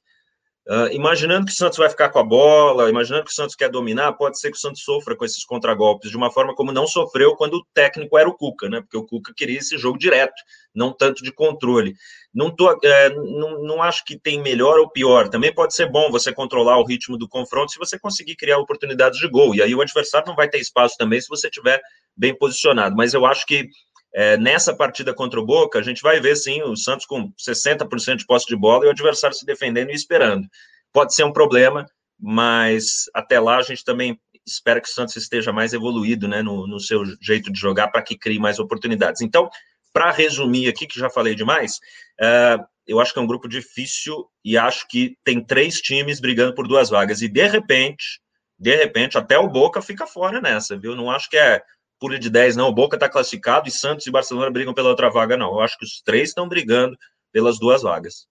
[0.66, 3.68] Uh, imaginando que o Santos vai ficar com a bola, imaginando que o Santos quer
[3.68, 6.86] dominar, pode ser que o Santos sofra com esses contragolpes de uma forma como não
[6.86, 8.80] sofreu quando o técnico era o Cuca, né?
[8.80, 10.32] Porque o Cuca queria esse jogo direto,
[10.74, 11.94] não tanto de controle.
[12.34, 15.28] Não, tô, é, não, não acho que tem melhor ou pior.
[15.28, 19.18] Também pode ser bom você controlar o ritmo do confronto se você conseguir criar oportunidades
[19.18, 19.54] de gol.
[19.54, 21.78] E aí o adversário não vai ter espaço também se você estiver
[22.16, 22.96] bem posicionado.
[22.96, 23.68] Mas eu acho que
[24.14, 28.16] é, nessa partida contra o Boca, a gente vai ver sim o Santos com 60%
[28.16, 30.46] de posse de bola e o adversário se defendendo e esperando.
[30.92, 31.84] Pode ser um problema,
[32.18, 36.66] mas até lá a gente também espera que o Santos esteja mais evoluído né, no,
[36.66, 39.20] no seu jeito de jogar para que crie mais oportunidades.
[39.20, 39.50] Então,
[39.92, 41.78] para resumir aqui, que já falei demais,
[42.20, 46.54] uh, eu acho que é um grupo difícil e acho que tem três times brigando
[46.54, 47.20] por duas vagas.
[47.20, 48.20] E de repente,
[48.58, 50.94] de repente, até o Boca fica fora nessa, viu?
[50.94, 51.62] Não acho que é
[51.98, 52.68] pula de 10, não.
[52.68, 55.52] O Boca está classificado e Santos e Barcelona brigam pela outra vaga, não.
[55.52, 56.96] Eu acho que os três estão brigando
[57.32, 58.26] pelas duas vagas.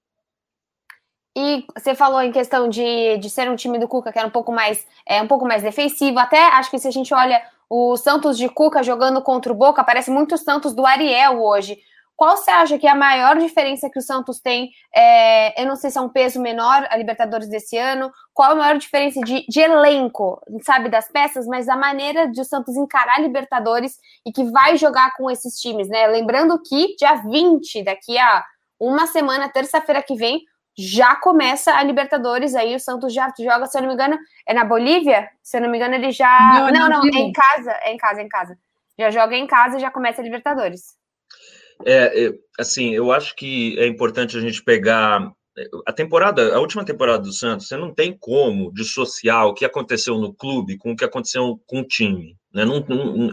[1.35, 4.31] E você falou em questão de, de ser um time do Cuca que era um
[4.31, 6.19] pouco mais é, um pouco mais defensivo.
[6.19, 9.83] Até acho que se a gente olha o Santos de Cuca jogando contra o Boca,
[9.83, 11.79] parece muito o Santos do Ariel hoje.
[12.15, 14.69] Qual você acha que é a maior diferença que o Santos tem?
[14.95, 18.11] É, eu não sei se é um peso menor a Libertadores desse ano.
[18.33, 20.39] Qual a maior diferença de, de elenco?
[20.61, 24.77] sabe das peças, mas da maneira de o Santos encarar a Libertadores e que vai
[24.77, 26.07] jogar com esses times, né?
[26.07, 28.43] Lembrando que dia 20, daqui a
[28.79, 30.41] uma semana, terça-feira que vem,
[30.77, 34.53] já começa a Libertadores, aí o Santos já joga, se eu não me engano, é
[34.53, 35.29] na Bolívia?
[35.41, 36.53] Se eu não me engano, ele já.
[36.55, 38.57] Não, não, não, é em casa, é em casa, é em casa.
[38.97, 41.02] Já joga em casa e já começa a Libertadores.
[41.85, 45.31] É, é, assim, eu acho que é importante a gente pegar
[45.85, 50.17] a temporada, a última temporada do Santos, você não tem como dissociar o que aconteceu
[50.17, 52.35] no clube com o que aconteceu com o time.
[52.51, 52.63] Né?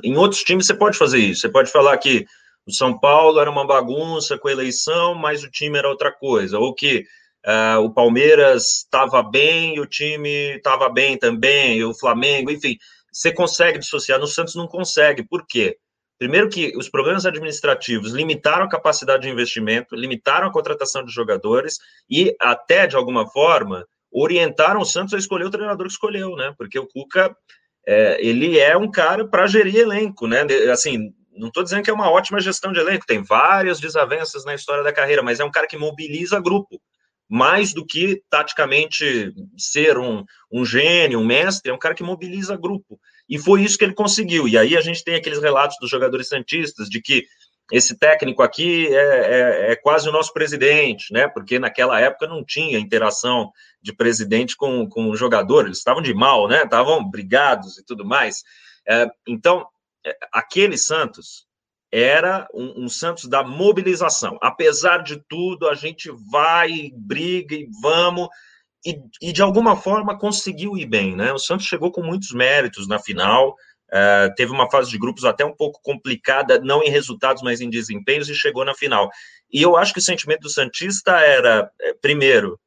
[0.05, 1.41] Em outros times você pode fazer isso.
[1.41, 2.27] Você pode falar que
[2.67, 6.59] o São Paulo era uma bagunça com a eleição, mas o time era outra coisa.
[6.59, 7.05] Ou que
[7.43, 12.77] Uh, o Palmeiras estava bem, e o time estava bem também, o Flamengo, enfim,
[13.11, 14.21] você consegue dissociar.
[14.21, 15.77] No Santos não consegue, por quê?
[16.21, 21.79] Primeiro que os problemas administrativos limitaram a capacidade de investimento, limitaram a contratação de jogadores
[22.11, 26.53] e até, de alguma forma, orientaram o Santos a escolher o treinador que escolheu, né?
[26.59, 27.35] Porque o Cuca,
[27.87, 30.43] é, ele é um cara para gerir elenco, né?
[30.71, 34.55] Assim, não estou dizendo que é uma ótima gestão de elenco, tem várias desavenças na
[34.55, 36.79] história da carreira, mas é um cara que mobiliza grupo
[37.31, 42.57] mais do que taticamente ser um, um gênio, um mestre, é um cara que mobiliza
[42.57, 43.01] grupo.
[43.31, 44.49] E foi isso que ele conseguiu.
[44.49, 47.25] E aí a gente tem aqueles relatos dos jogadores santistas de que
[47.73, 51.29] esse técnico aqui é, é, é, quase o nosso presidente, né?
[51.29, 56.13] Porque naquela época não tinha interação de presidente com, com o jogador, eles estavam de
[56.13, 56.65] mal, né?
[56.65, 58.43] Estavam brigados e tudo mais.
[58.89, 59.65] É, então,
[60.05, 61.47] é, aquele Santos
[61.93, 64.37] era um, um, Santos da mobilização.
[64.43, 68.29] Apesar de tudo, a gente vai, briga e vamos,
[68.85, 71.33] e, e, de alguma forma conseguiu ir bem, né?
[71.33, 75.45] O Santos chegou com muitos méritos na final, uh, teve uma fase de grupos até
[75.45, 79.11] um pouco complicada, não em resultados, mas em desempenhos, e chegou na final.
[79.53, 82.59] E eu acho que o sentimento do Santista era, é, primeiro,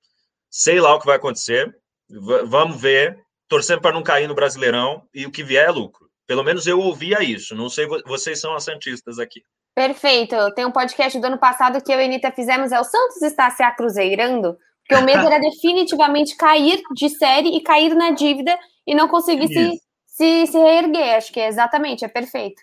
[0.49, 1.73] sei lá o que vai acontecer,
[2.09, 6.09] vamos ver, torcendo para não cair no Brasileirão, e o que vier é lucro.
[6.27, 7.55] Pelo menos eu ouvia isso.
[7.55, 9.41] Não sei, vocês são as Santistas aqui.
[9.75, 10.35] Perfeito.
[10.53, 13.21] Tem um podcast do ano passado que eu e a Anitta fizemos, é o Santos
[13.23, 14.55] está se acruzeirando,
[14.87, 19.47] porque o medo era definitivamente cair de série e cair na dívida e não conseguir
[19.47, 21.15] se, se, se reerguer.
[21.15, 22.61] Acho que é exatamente, é perfeito.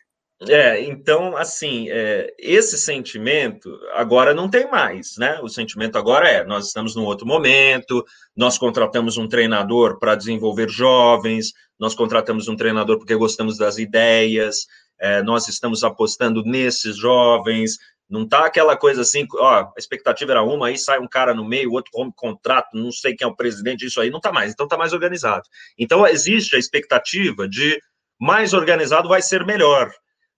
[0.48, 5.38] É, então, assim, é, esse sentimento agora não tem mais, né?
[5.42, 8.02] O sentimento agora é: nós estamos num outro momento,
[8.34, 14.66] nós contratamos um treinador para desenvolver jovens, nós contratamos um treinador porque gostamos das ideias,
[14.98, 17.76] é, nós estamos apostando nesses jovens.
[18.10, 21.44] Não tá aquela coisa assim, ó, a expectativa era uma, aí sai um cara no
[21.44, 24.52] meio, outro rompe contrato, não sei quem é o presidente, isso aí não tá mais,
[24.52, 25.44] então tá mais organizado.
[25.78, 27.80] Então existe a expectativa de
[28.18, 29.90] mais organizado vai ser melhor.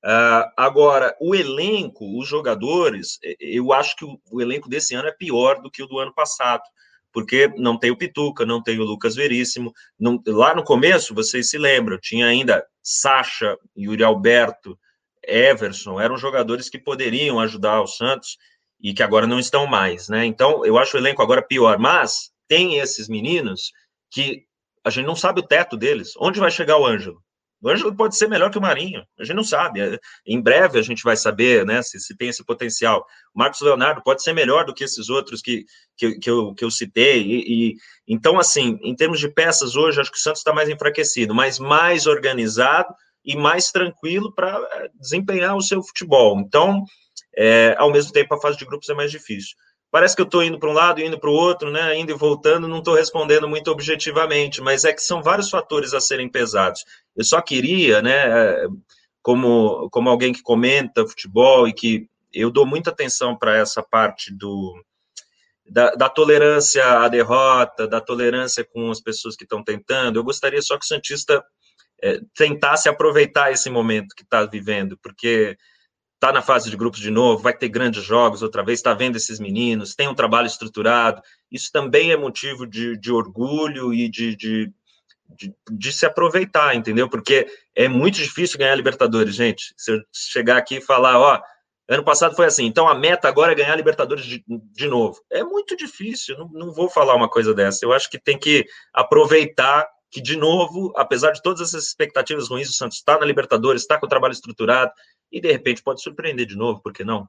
[0.04, 5.12] Uh, agora, o elenco, os jogadores, eu acho que o, o, elenco desse ano é
[5.12, 6.62] pior do que o do ano passado,
[7.12, 9.72] porque não tem o Pituca, não tem o Lucas Veríssimo.
[9.98, 14.76] Não, lá no começo, vocês se lembram, tinha ainda Sacha, Yuri Alberto,
[15.26, 18.36] Everson, eram jogadores que poderiam ajudar o Santos
[18.80, 20.24] e que agora não estão mais, né?
[20.26, 23.72] Então, eu acho o elenco agora pior, mas tem esses meninos
[24.10, 24.44] que
[24.84, 26.14] a gente não sabe o teto deles.
[26.18, 27.22] Onde vai chegar o Ângelo?
[27.62, 29.80] O Ângelo pode ser melhor que o Marinho, a gente não sabe.
[29.80, 33.06] É, em breve a gente vai saber né, se, se tem esse potencial.
[33.32, 35.64] O Marcos Leonardo pode ser melhor do que esses outros que,
[35.96, 37.22] que, que, eu, que eu citei.
[37.22, 37.76] E, e,
[38.08, 41.60] então, assim, em termos de peças, hoje acho que o Santos está mais enfraquecido, mas
[41.60, 42.92] mais organizado
[43.24, 46.38] e mais tranquilo para é, desempenhar o seu futebol.
[46.40, 46.84] Então,
[47.36, 49.56] é, ao mesmo tempo, a fase de grupos é mais difícil
[49.92, 51.96] parece que eu estou indo para um lado indo para o outro, né?
[51.98, 56.00] Indo e voltando, não estou respondendo muito objetivamente, mas é que são vários fatores a
[56.00, 56.82] serem pesados.
[57.14, 58.66] Eu só queria, né?
[59.20, 64.34] Como, como alguém que comenta futebol e que eu dou muita atenção para essa parte
[64.34, 64.82] do
[65.68, 70.18] da, da, tolerância à derrota, da tolerância com as pessoas que estão tentando.
[70.18, 71.44] Eu gostaria só que o Santista
[72.02, 75.56] é, tentasse aproveitar esse momento que está vivendo, porque
[76.18, 79.16] tá na fase de grupos de novo, vai ter grandes jogos outra vez, está vendo
[79.16, 81.20] esses meninos, tem um trabalho estruturado.
[81.50, 84.72] Isso também é motivo de, de orgulho e de, de,
[85.36, 87.08] de, de, se aproveitar, entendeu?
[87.08, 89.74] Porque é muito difícil ganhar Libertadores, gente.
[89.76, 91.42] Se eu chegar aqui e falar, ó,
[91.88, 95.20] ano passado foi assim, então a meta agora é ganhar Libertadores de, de novo.
[95.28, 97.84] É muito difícil, não, não vou falar uma coisa dessa.
[97.84, 102.68] Eu acho que tem que aproveitar que, de novo, apesar de todas essas expectativas ruins,
[102.68, 104.92] o Santos está na Libertadores, está com o trabalho estruturado,
[105.32, 107.26] e de repente pode surpreender de novo, por que não?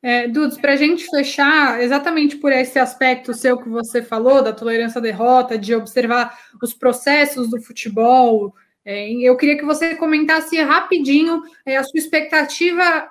[0.00, 4.52] É, Dudes, para a gente fechar, exatamente por esse aspecto seu que você falou, da
[4.52, 10.60] tolerância à derrota, de observar os processos do futebol, é, eu queria que você comentasse
[10.62, 13.08] rapidinho é, a sua expectativa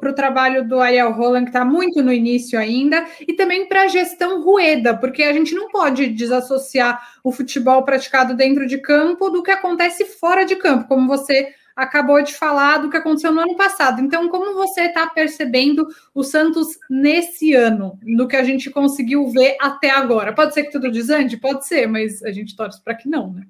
[0.00, 3.82] para o trabalho do Ariel Roland, que está muito no início ainda, e também para
[3.82, 9.30] a gestão Rueda, porque a gente não pode desassociar o futebol praticado dentro de campo
[9.30, 13.42] do que acontece fora de campo, como você acabou de falar do que aconteceu no
[13.42, 14.00] ano passado.
[14.00, 19.56] Então, como você está percebendo o Santos nesse ano, no que a gente conseguiu ver
[19.60, 20.32] até agora?
[20.32, 21.36] Pode ser que tudo desande?
[21.36, 23.42] Pode ser, mas a gente torce para que não, né?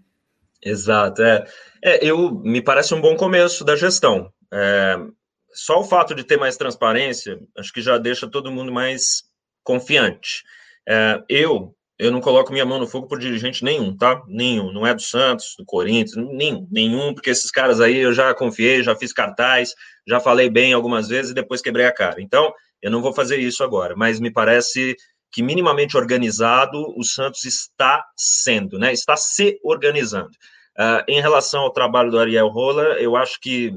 [0.61, 1.23] Exato.
[1.23, 1.47] É,
[1.81, 4.33] é, eu me parece um bom começo da gestão.
[4.53, 4.99] É,
[5.57, 9.25] só o fato de ter mais transparência, acho que já deixa todo mundo mais
[9.65, 10.45] confiante.
[10.89, 14.23] É, eu eu não coloco minha mão no fogo por dirigente nenhum, tá?
[14.29, 14.71] Nenhum.
[14.71, 18.83] Não é do Santos, do Corinthians, nenhum, nenhum, porque esses caras aí eu já confiei,
[18.83, 19.71] já fiz cartaz,
[20.07, 22.21] já falei bem algumas vezes e depois quebrei a cara.
[22.21, 24.95] Então, eu não vou fazer isso agora, mas me parece
[25.33, 28.93] que minimamente organizado o Santos está sendo, né?
[28.93, 30.31] Está se organizando.
[30.79, 33.73] Uh, em relação ao trabalho do Ariel Rola, eu acho que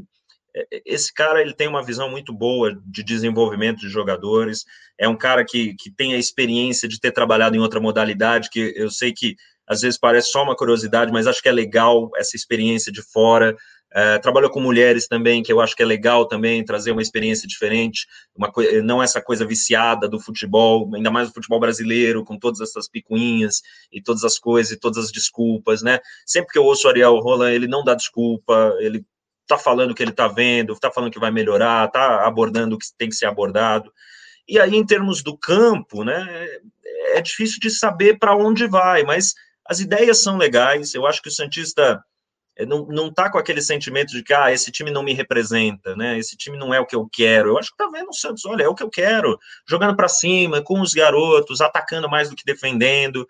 [0.86, 4.66] esse cara ele tem uma visão muito boa de desenvolvimento de jogadores.
[4.98, 8.74] É um cara que, que tem a experiência de ter trabalhado em outra modalidade, que
[8.76, 9.36] eu sei que
[9.68, 13.56] às vezes parece só uma curiosidade, mas acho que é legal essa experiência de fora.
[13.92, 17.48] É, trabalhou com mulheres também, que eu acho que é legal também trazer uma experiência
[17.48, 18.52] diferente, uma
[18.84, 23.62] não essa coisa viciada do futebol, ainda mais do futebol brasileiro, com todas essas picuinhas
[23.92, 26.00] e todas as coisas e todas as desculpas, né?
[26.26, 29.04] Sempre que eu ouço o Ariel Roland, ele não dá desculpa, ele
[29.50, 32.78] está falando o que ele está vendo, está falando que vai melhorar, está abordando o
[32.78, 33.92] que tem que ser abordado.
[34.48, 36.48] E aí, em termos do campo, né,
[37.14, 39.34] é difícil de saber para onde vai, mas
[39.66, 40.94] as ideias são legais.
[40.94, 42.04] Eu acho que o Santista
[42.58, 46.18] eh, não está com aquele sentimento de que ah, esse time não me representa, né?
[46.18, 47.50] Esse time não é o que eu quero.
[47.50, 50.08] Eu acho que tá vendo o Santos, olha, é o que eu quero, jogando para
[50.08, 53.28] cima, com os garotos, atacando mais do que defendendo.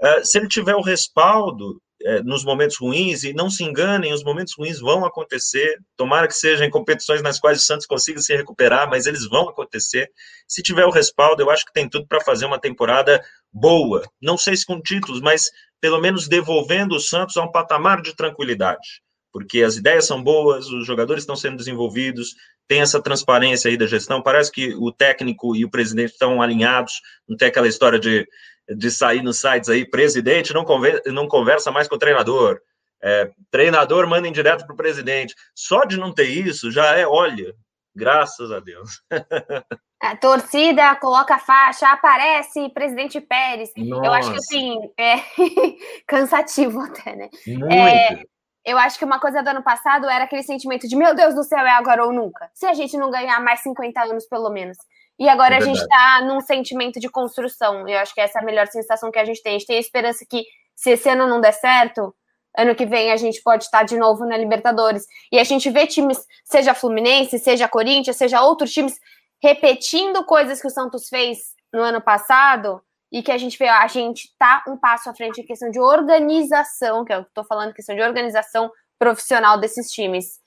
[0.00, 4.22] Uh, se ele tiver o respaldo, é, nos momentos ruins, e não se enganem, os
[4.22, 8.88] momentos ruins vão acontecer, tomara que sejam competições nas quais o Santos consiga se recuperar,
[8.88, 10.10] mas eles vão acontecer.
[10.46, 14.36] Se tiver o respaldo, eu acho que tem tudo para fazer uma temporada boa, não
[14.36, 19.00] sei se com títulos, mas pelo menos devolvendo o Santos a um patamar de tranquilidade,
[19.32, 22.34] porque as ideias são boas, os jogadores estão sendo desenvolvidos,
[22.68, 27.00] tem essa transparência aí da gestão, parece que o técnico e o presidente estão alinhados,
[27.28, 28.26] não tem aquela história de
[28.68, 32.60] de sair nos sites aí, presidente não, conversa, não conversa mais com o treinador,
[33.02, 35.34] é, treinador manda em direto para o presidente.
[35.54, 37.54] Só de não ter isso já é, olha,
[37.94, 39.02] graças a Deus.
[39.98, 43.70] A torcida coloca a faixa, aparece presidente Pérez.
[43.78, 44.06] Nossa.
[44.06, 45.16] Eu acho que assim, é
[46.06, 47.30] cansativo até, né?
[47.46, 47.72] Muito.
[47.72, 48.22] É,
[48.62, 51.42] eu acho que uma coisa do ano passado era aquele sentimento de meu Deus do
[51.42, 52.50] céu, é agora ou nunca.
[52.52, 54.76] Se a gente não ganhar mais 50 anos, pelo menos.
[55.18, 57.88] E agora é a gente está num sentimento de construção.
[57.88, 59.56] Eu acho que essa é a melhor sensação que a gente tem.
[59.56, 62.14] A gente tem a esperança que, se esse ano não der certo,
[62.56, 65.06] ano que vem a gente pode estar de novo na Libertadores.
[65.30, 68.98] E a gente vê times, seja Fluminense, seja Corinthians, seja outros times,
[69.42, 72.80] repetindo coisas que o Santos fez no ano passado
[73.12, 75.78] e que a gente vê, a gente tá um passo à frente em questão de
[75.78, 80.40] organização, que é eu estou falando, questão de organização profissional desses times.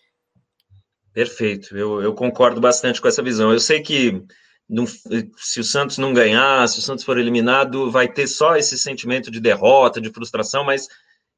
[1.14, 3.52] Perfeito, eu, eu concordo bastante com essa visão.
[3.52, 4.24] Eu sei que
[4.70, 8.78] não, se o Santos não ganhar, se o Santos for eliminado, vai ter só esse
[8.78, 10.88] sentimento de derrota, de frustração, mas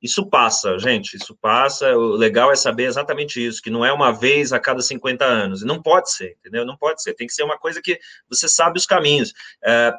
[0.01, 1.95] isso passa, gente, isso passa.
[1.95, 5.63] O legal é saber exatamente isso, que não é uma vez a cada 50 anos.
[5.63, 6.65] Não pode ser, entendeu?
[6.65, 7.13] Não pode ser.
[7.13, 9.31] Tem que ser uma coisa que você sabe os caminhos.
[9.63, 9.93] É,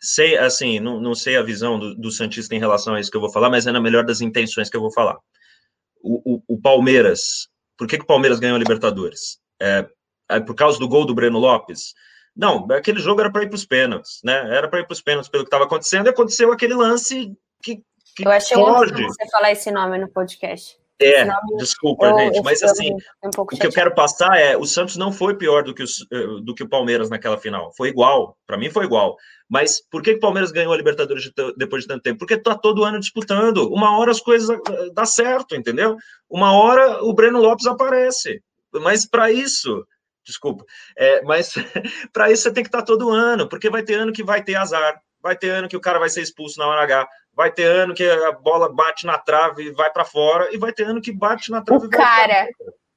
[0.00, 3.16] sei, assim, não, não sei a visão do, do Santista em relação a isso que
[3.16, 5.18] eu vou falar, mas é na melhor das intenções que eu vou falar.
[6.00, 9.38] O, o, o Palmeiras, por que, que o Palmeiras ganhou a Libertadores?
[9.60, 9.86] É,
[10.30, 11.92] é por causa do gol do Breno Lopes?
[12.36, 14.56] Não, aquele jogo era para ir para os pênaltis, né?
[14.56, 17.82] Era para ir para os pênaltis pelo que estava acontecendo, e aconteceu aquele lance que,
[18.16, 19.02] que Eu achei foge.
[19.02, 20.80] você falar esse nome no podcast.
[21.02, 21.26] É,
[21.56, 22.92] desculpa, eu, gente, eu, mas assim,
[23.24, 25.86] um o que eu quero passar é, o Santos não foi pior do que, o,
[25.86, 29.16] eh, do que o Palmeiras naquela final, foi igual, para mim foi igual,
[29.48, 32.18] mas por que, o Palmeiras ganhou a Libertadores de, depois de tanto tempo?
[32.18, 35.96] Porque tá todo ano disputando, uma hora as coisas eh, dá certo, entendeu?
[36.28, 39.82] Uma hora o Breno Lopes aparece, mas para isso
[40.24, 40.64] desculpa.
[40.96, 41.54] É, mas
[42.12, 44.56] para isso você tem que estar todo ano, porque vai ter ano que vai ter
[44.56, 47.64] azar, vai ter ano que o cara vai ser expulso na hora H, vai ter
[47.64, 51.00] ano que a bola bate na trave e vai para fora, e vai ter ano
[51.00, 52.48] que bate na trave o e vai cara.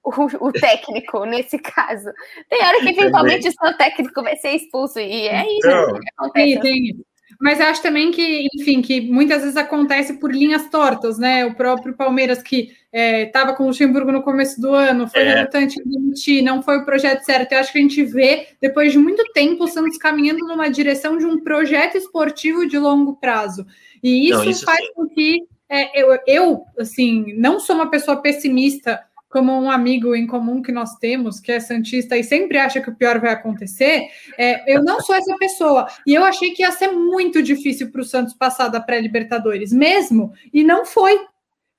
[0.06, 2.12] O, o, técnico, nesse caso.
[2.50, 6.10] Tem hora que eventualmente o seu técnico vai ser expulso, e é isso então, que
[6.18, 6.60] acontece.
[6.60, 7.06] Tem, tem.
[7.44, 11.46] Mas acho também que, enfim, que muitas vezes acontece por linhas tortas, né?
[11.46, 15.36] O próprio Palmeiras que estava é, com o Luxemburgo no começo do ano, foi é.
[15.36, 17.52] relutante em demitir, não foi o projeto certo.
[17.52, 21.18] Eu acho que a gente vê, depois de muito tempo, o Santos caminhando numa direção
[21.18, 23.66] de um projeto esportivo de longo prazo.
[24.02, 24.94] E isso, não, isso faz sim.
[24.94, 29.02] com que é, eu, eu, assim, não sou uma pessoa pessimista
[29.34, 32.90] como um amigo em comum que nós temos, que é Santista e sempre acha que
[32.92, 34.08] o pior vai acontecer,
[34.38, 35.88] é, eu não sou essa pessoa.
[36.06, 40.32] E eu achei que ia ser muito difícil para o Santos passar da pré-Libertadores, mesmo,
[40.54, 41.20] e não foi.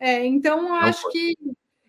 [0.00, 1.32] É, então, acho que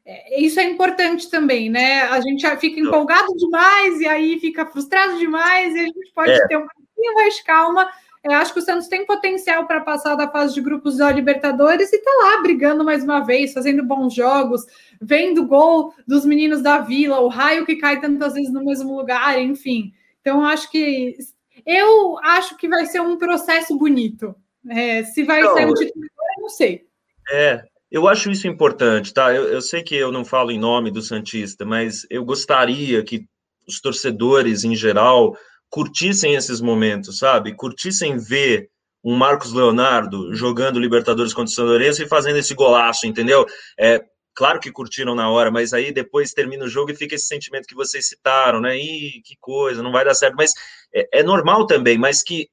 [0.06, 2.04] é, isso é importante também, né?
[2.04, 6.48] A gente fica empolgado demais e aí fica frustrado demais, e a gente pode é.
[6.48, 7.90] ter um pouquinho mais calma
[8.26, 11.94] eu acho que o Santos tem potencial para passar da fase de grupos da Libertadores
[11.94, 14.66] e tá lá brigando mais uma vez, fazendo bons jogos,
[15.00, 19.40] vendo gol dos meninos da Vila, o raio que cai tantas vezes no mesmo lugar,
[19.40, 19.94] enfim.
[20.22, 21.16] Então, acho que
[21.64, 24.36] eu acho que vai ser um processo bonito.
[24.68, 26.84] É, se vai não, ser um título, eu não sei.
[27.32, 29.32] É, eu acho isso importante, tá?
[29.36, 33.28] Eu, eu sei que eu não falo em nome do Santista, mas eu gostaria que
[33.68, 35.38] os torcedores em geral
[35.76, 37.54] curtissem esses momentos, sabe?
[37.54, 38.70] Curtissem ver
[39.04, 43.46] um Marcos Leonardo jogando Libertadores contra o São Lourenço e fazendo esse golaço, entendeu?
[43.78, 44.02] É,
[44.34, 47.68] claro que curtiram na hora, mas aí depois termina o jogo e fica esse sentimento
[47.68, 48.78] que vocês citaram, né?
[48.78, 50.36] Ih, que coisa, não vai dar certo.
[50.38, 50.54] Mas
[50.94, 52.48] é, é normal também, mas que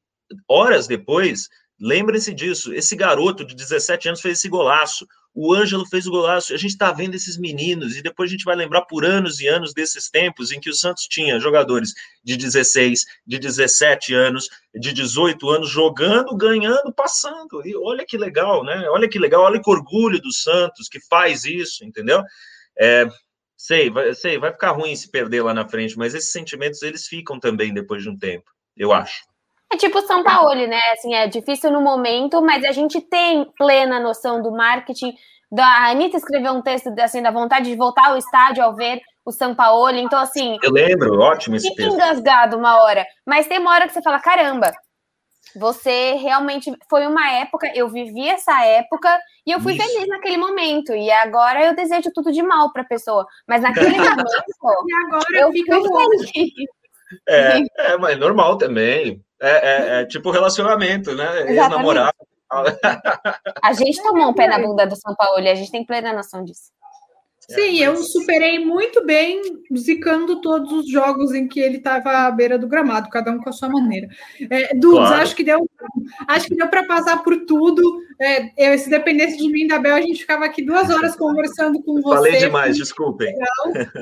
[0.49, 1.49] horas depois,
[1.79, 6.53] lembrem-se disso, esse garoto de 17 anos fez esse golaço o Ângelo fez o golaço.
[6.53, 9.47] A gente está vendo esses meninos, e depois a gente vai lembrar por anos e
[9.47, 14.93] anos desses tempos em que o Santos tinha jogadores de 16, de 17 anos, de
[14.93, 17.67] 18 anos, jogando, ganhando, passando.
[17.67, 18.89] E olha que legal, né?
[18.91, 22.23] Olha que legal, olha que orgulho do Santos que faz isso, entendeu?
[22.79, 23.07] É,
[23.57, 27.07] sei, vai, sei, vai ficar ruim se perder lá na frente, mas esses sentimentos eles
[27.07, 29.32] ficam também depois de um tempo, eu acho.
[29.73, 30.81] É tipo São Paulo, né?
[30.93, 35.15] Assim, é difícil no momento, mas a gente tem plena noção do marketing.
[35.51, 39.01] Da, a Anitta escreveu um texto assim, da vontade de voltar ao estádio ao ver
[39.25, 39.97] o São Paulo.
[39.97, 40.59] Então, assim.
[40.63, 41.95] Eu lembro, ótimo esse fica texto.
[41.95, 43.07] engasgado uma hora.
[43.27, 44.73] Mas tem uma hora que você fala: caramba,
[45.57, 49.87] você realmente foi uma época, eu vivi essa época e eu fui Isso.
[49.87, 50.93] feliz naquele momento.
[50.93, 53.27] E agora eu desejo tudo de mal para a pessoa.
[53.49, 54.45] Mas naquele momento,
[54.87, 56.53] e agora eu fico feliz.
[57.29, 59.23] É, é, mas normal também.
[59.43, 61.51] É, é, é tipo relacionamento, né?
[61.51, 62.17] Ex-namorado.
[63.63, 66.13] A gente tomou um pé na bunda do São Paulo e a gente tem plena
[66.13, 66.71] noção disso.
[67.51, 69.43] Sim, eu superei muito bem
[69.77, 73.51] zicando todos os jogos em que ele estava à beira do gramado, cada um com
[73.51, 74.09] a sua maneira.
[74.49, 75.23] É, Dudes, claro.
[75.23, 75.69] acho que deu,
[76.29, 77.83] acho que deu para passar por tudo.
[78.21, 81.83] É, eu, se dependesse de mim da Bel, a gente ficava aqui duas horas conversando
[81.83, 82.17] com você.
[82.17, 83.35] Falei demais, desculpem.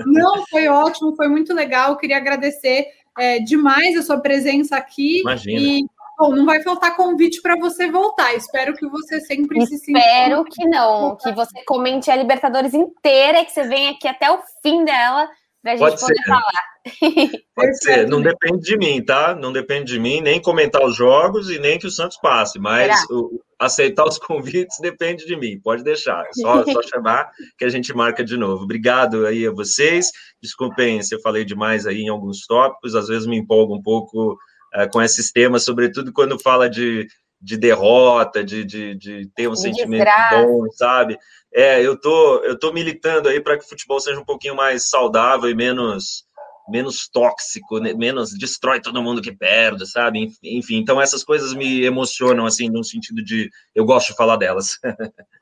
[0.07, 1.97] Não, foi ótimo, foi muito legal.
[1.97, 2.86] Queria agradecer
[3.21, 5.21] é, demais a sua presença aqui.
[5.21, 5.61] Imagina.
[5.61, 5.85] E,
[6.18, 8.35] bom, não vai faltar convite para você voltar.
[8.35, 9.99] Espero que você sempre Espero se sinta.
[9.99, 11.16] Espero que não.
[11.16, 15.29] Que você comente a Libertadores inteira, que você venha aqui até o fim dela
[15.63, 16.27] para a gente Pode poder ser.
[16.27, 16.71] falar.
[17.55, 19.35] Pode ser, não depende de mim, tá?
[19.35, 23.05] Não depende de mim, nem comentar os jogos e nem que o Santos passe, mas
[23.11, 27.69] o, aceitar os convites depende de mim, pode deixar, é só, só chamar que a
[27.69, 28.65] gente marca de novo.
[28.65, 30.11] Obrigado aí a vocês,
[30.43, 34.33] desculpem se eu falei demais aí em alguns tópicos, às vezes me empolgo um pouco
[34.75, 37.07] uh, com esses temas, sobretudo quando fala de,
[37.41, 40.47] de derrota, de, de, de ter um de sentimento desgraça.
[40.47, 41.18] bom, sabe?
[41.53, 44.88] É, eu tô, eu tô militando aí para que o futebol seja um pouquinho mais
[44.88, 46.28] saudável e menos
[46.68, 50.32] menos tóxico, né, menos destrói todo mundo que perde, sabe?
[50.41, 54.78] Enfim, então essas coisas me emocionam, assim, no sentido de eu gosto de falar delas.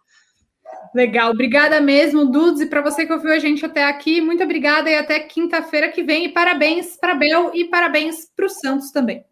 [0.94, 4.88] Legal, obrigada mesmo, Dudes, e para você que ouviu a gente até aqui, muito obrigada
[4.88, 6.24] e até quinta-feira que vem.
[6.24, 9.22] E parabéns para Bel e parabéns para o Santos também.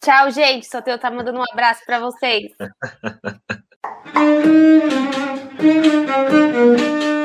[0.00, 0.66] Tchau, gente.
[0.66, 2.52] Só eu tá mandando um abraço para vocês.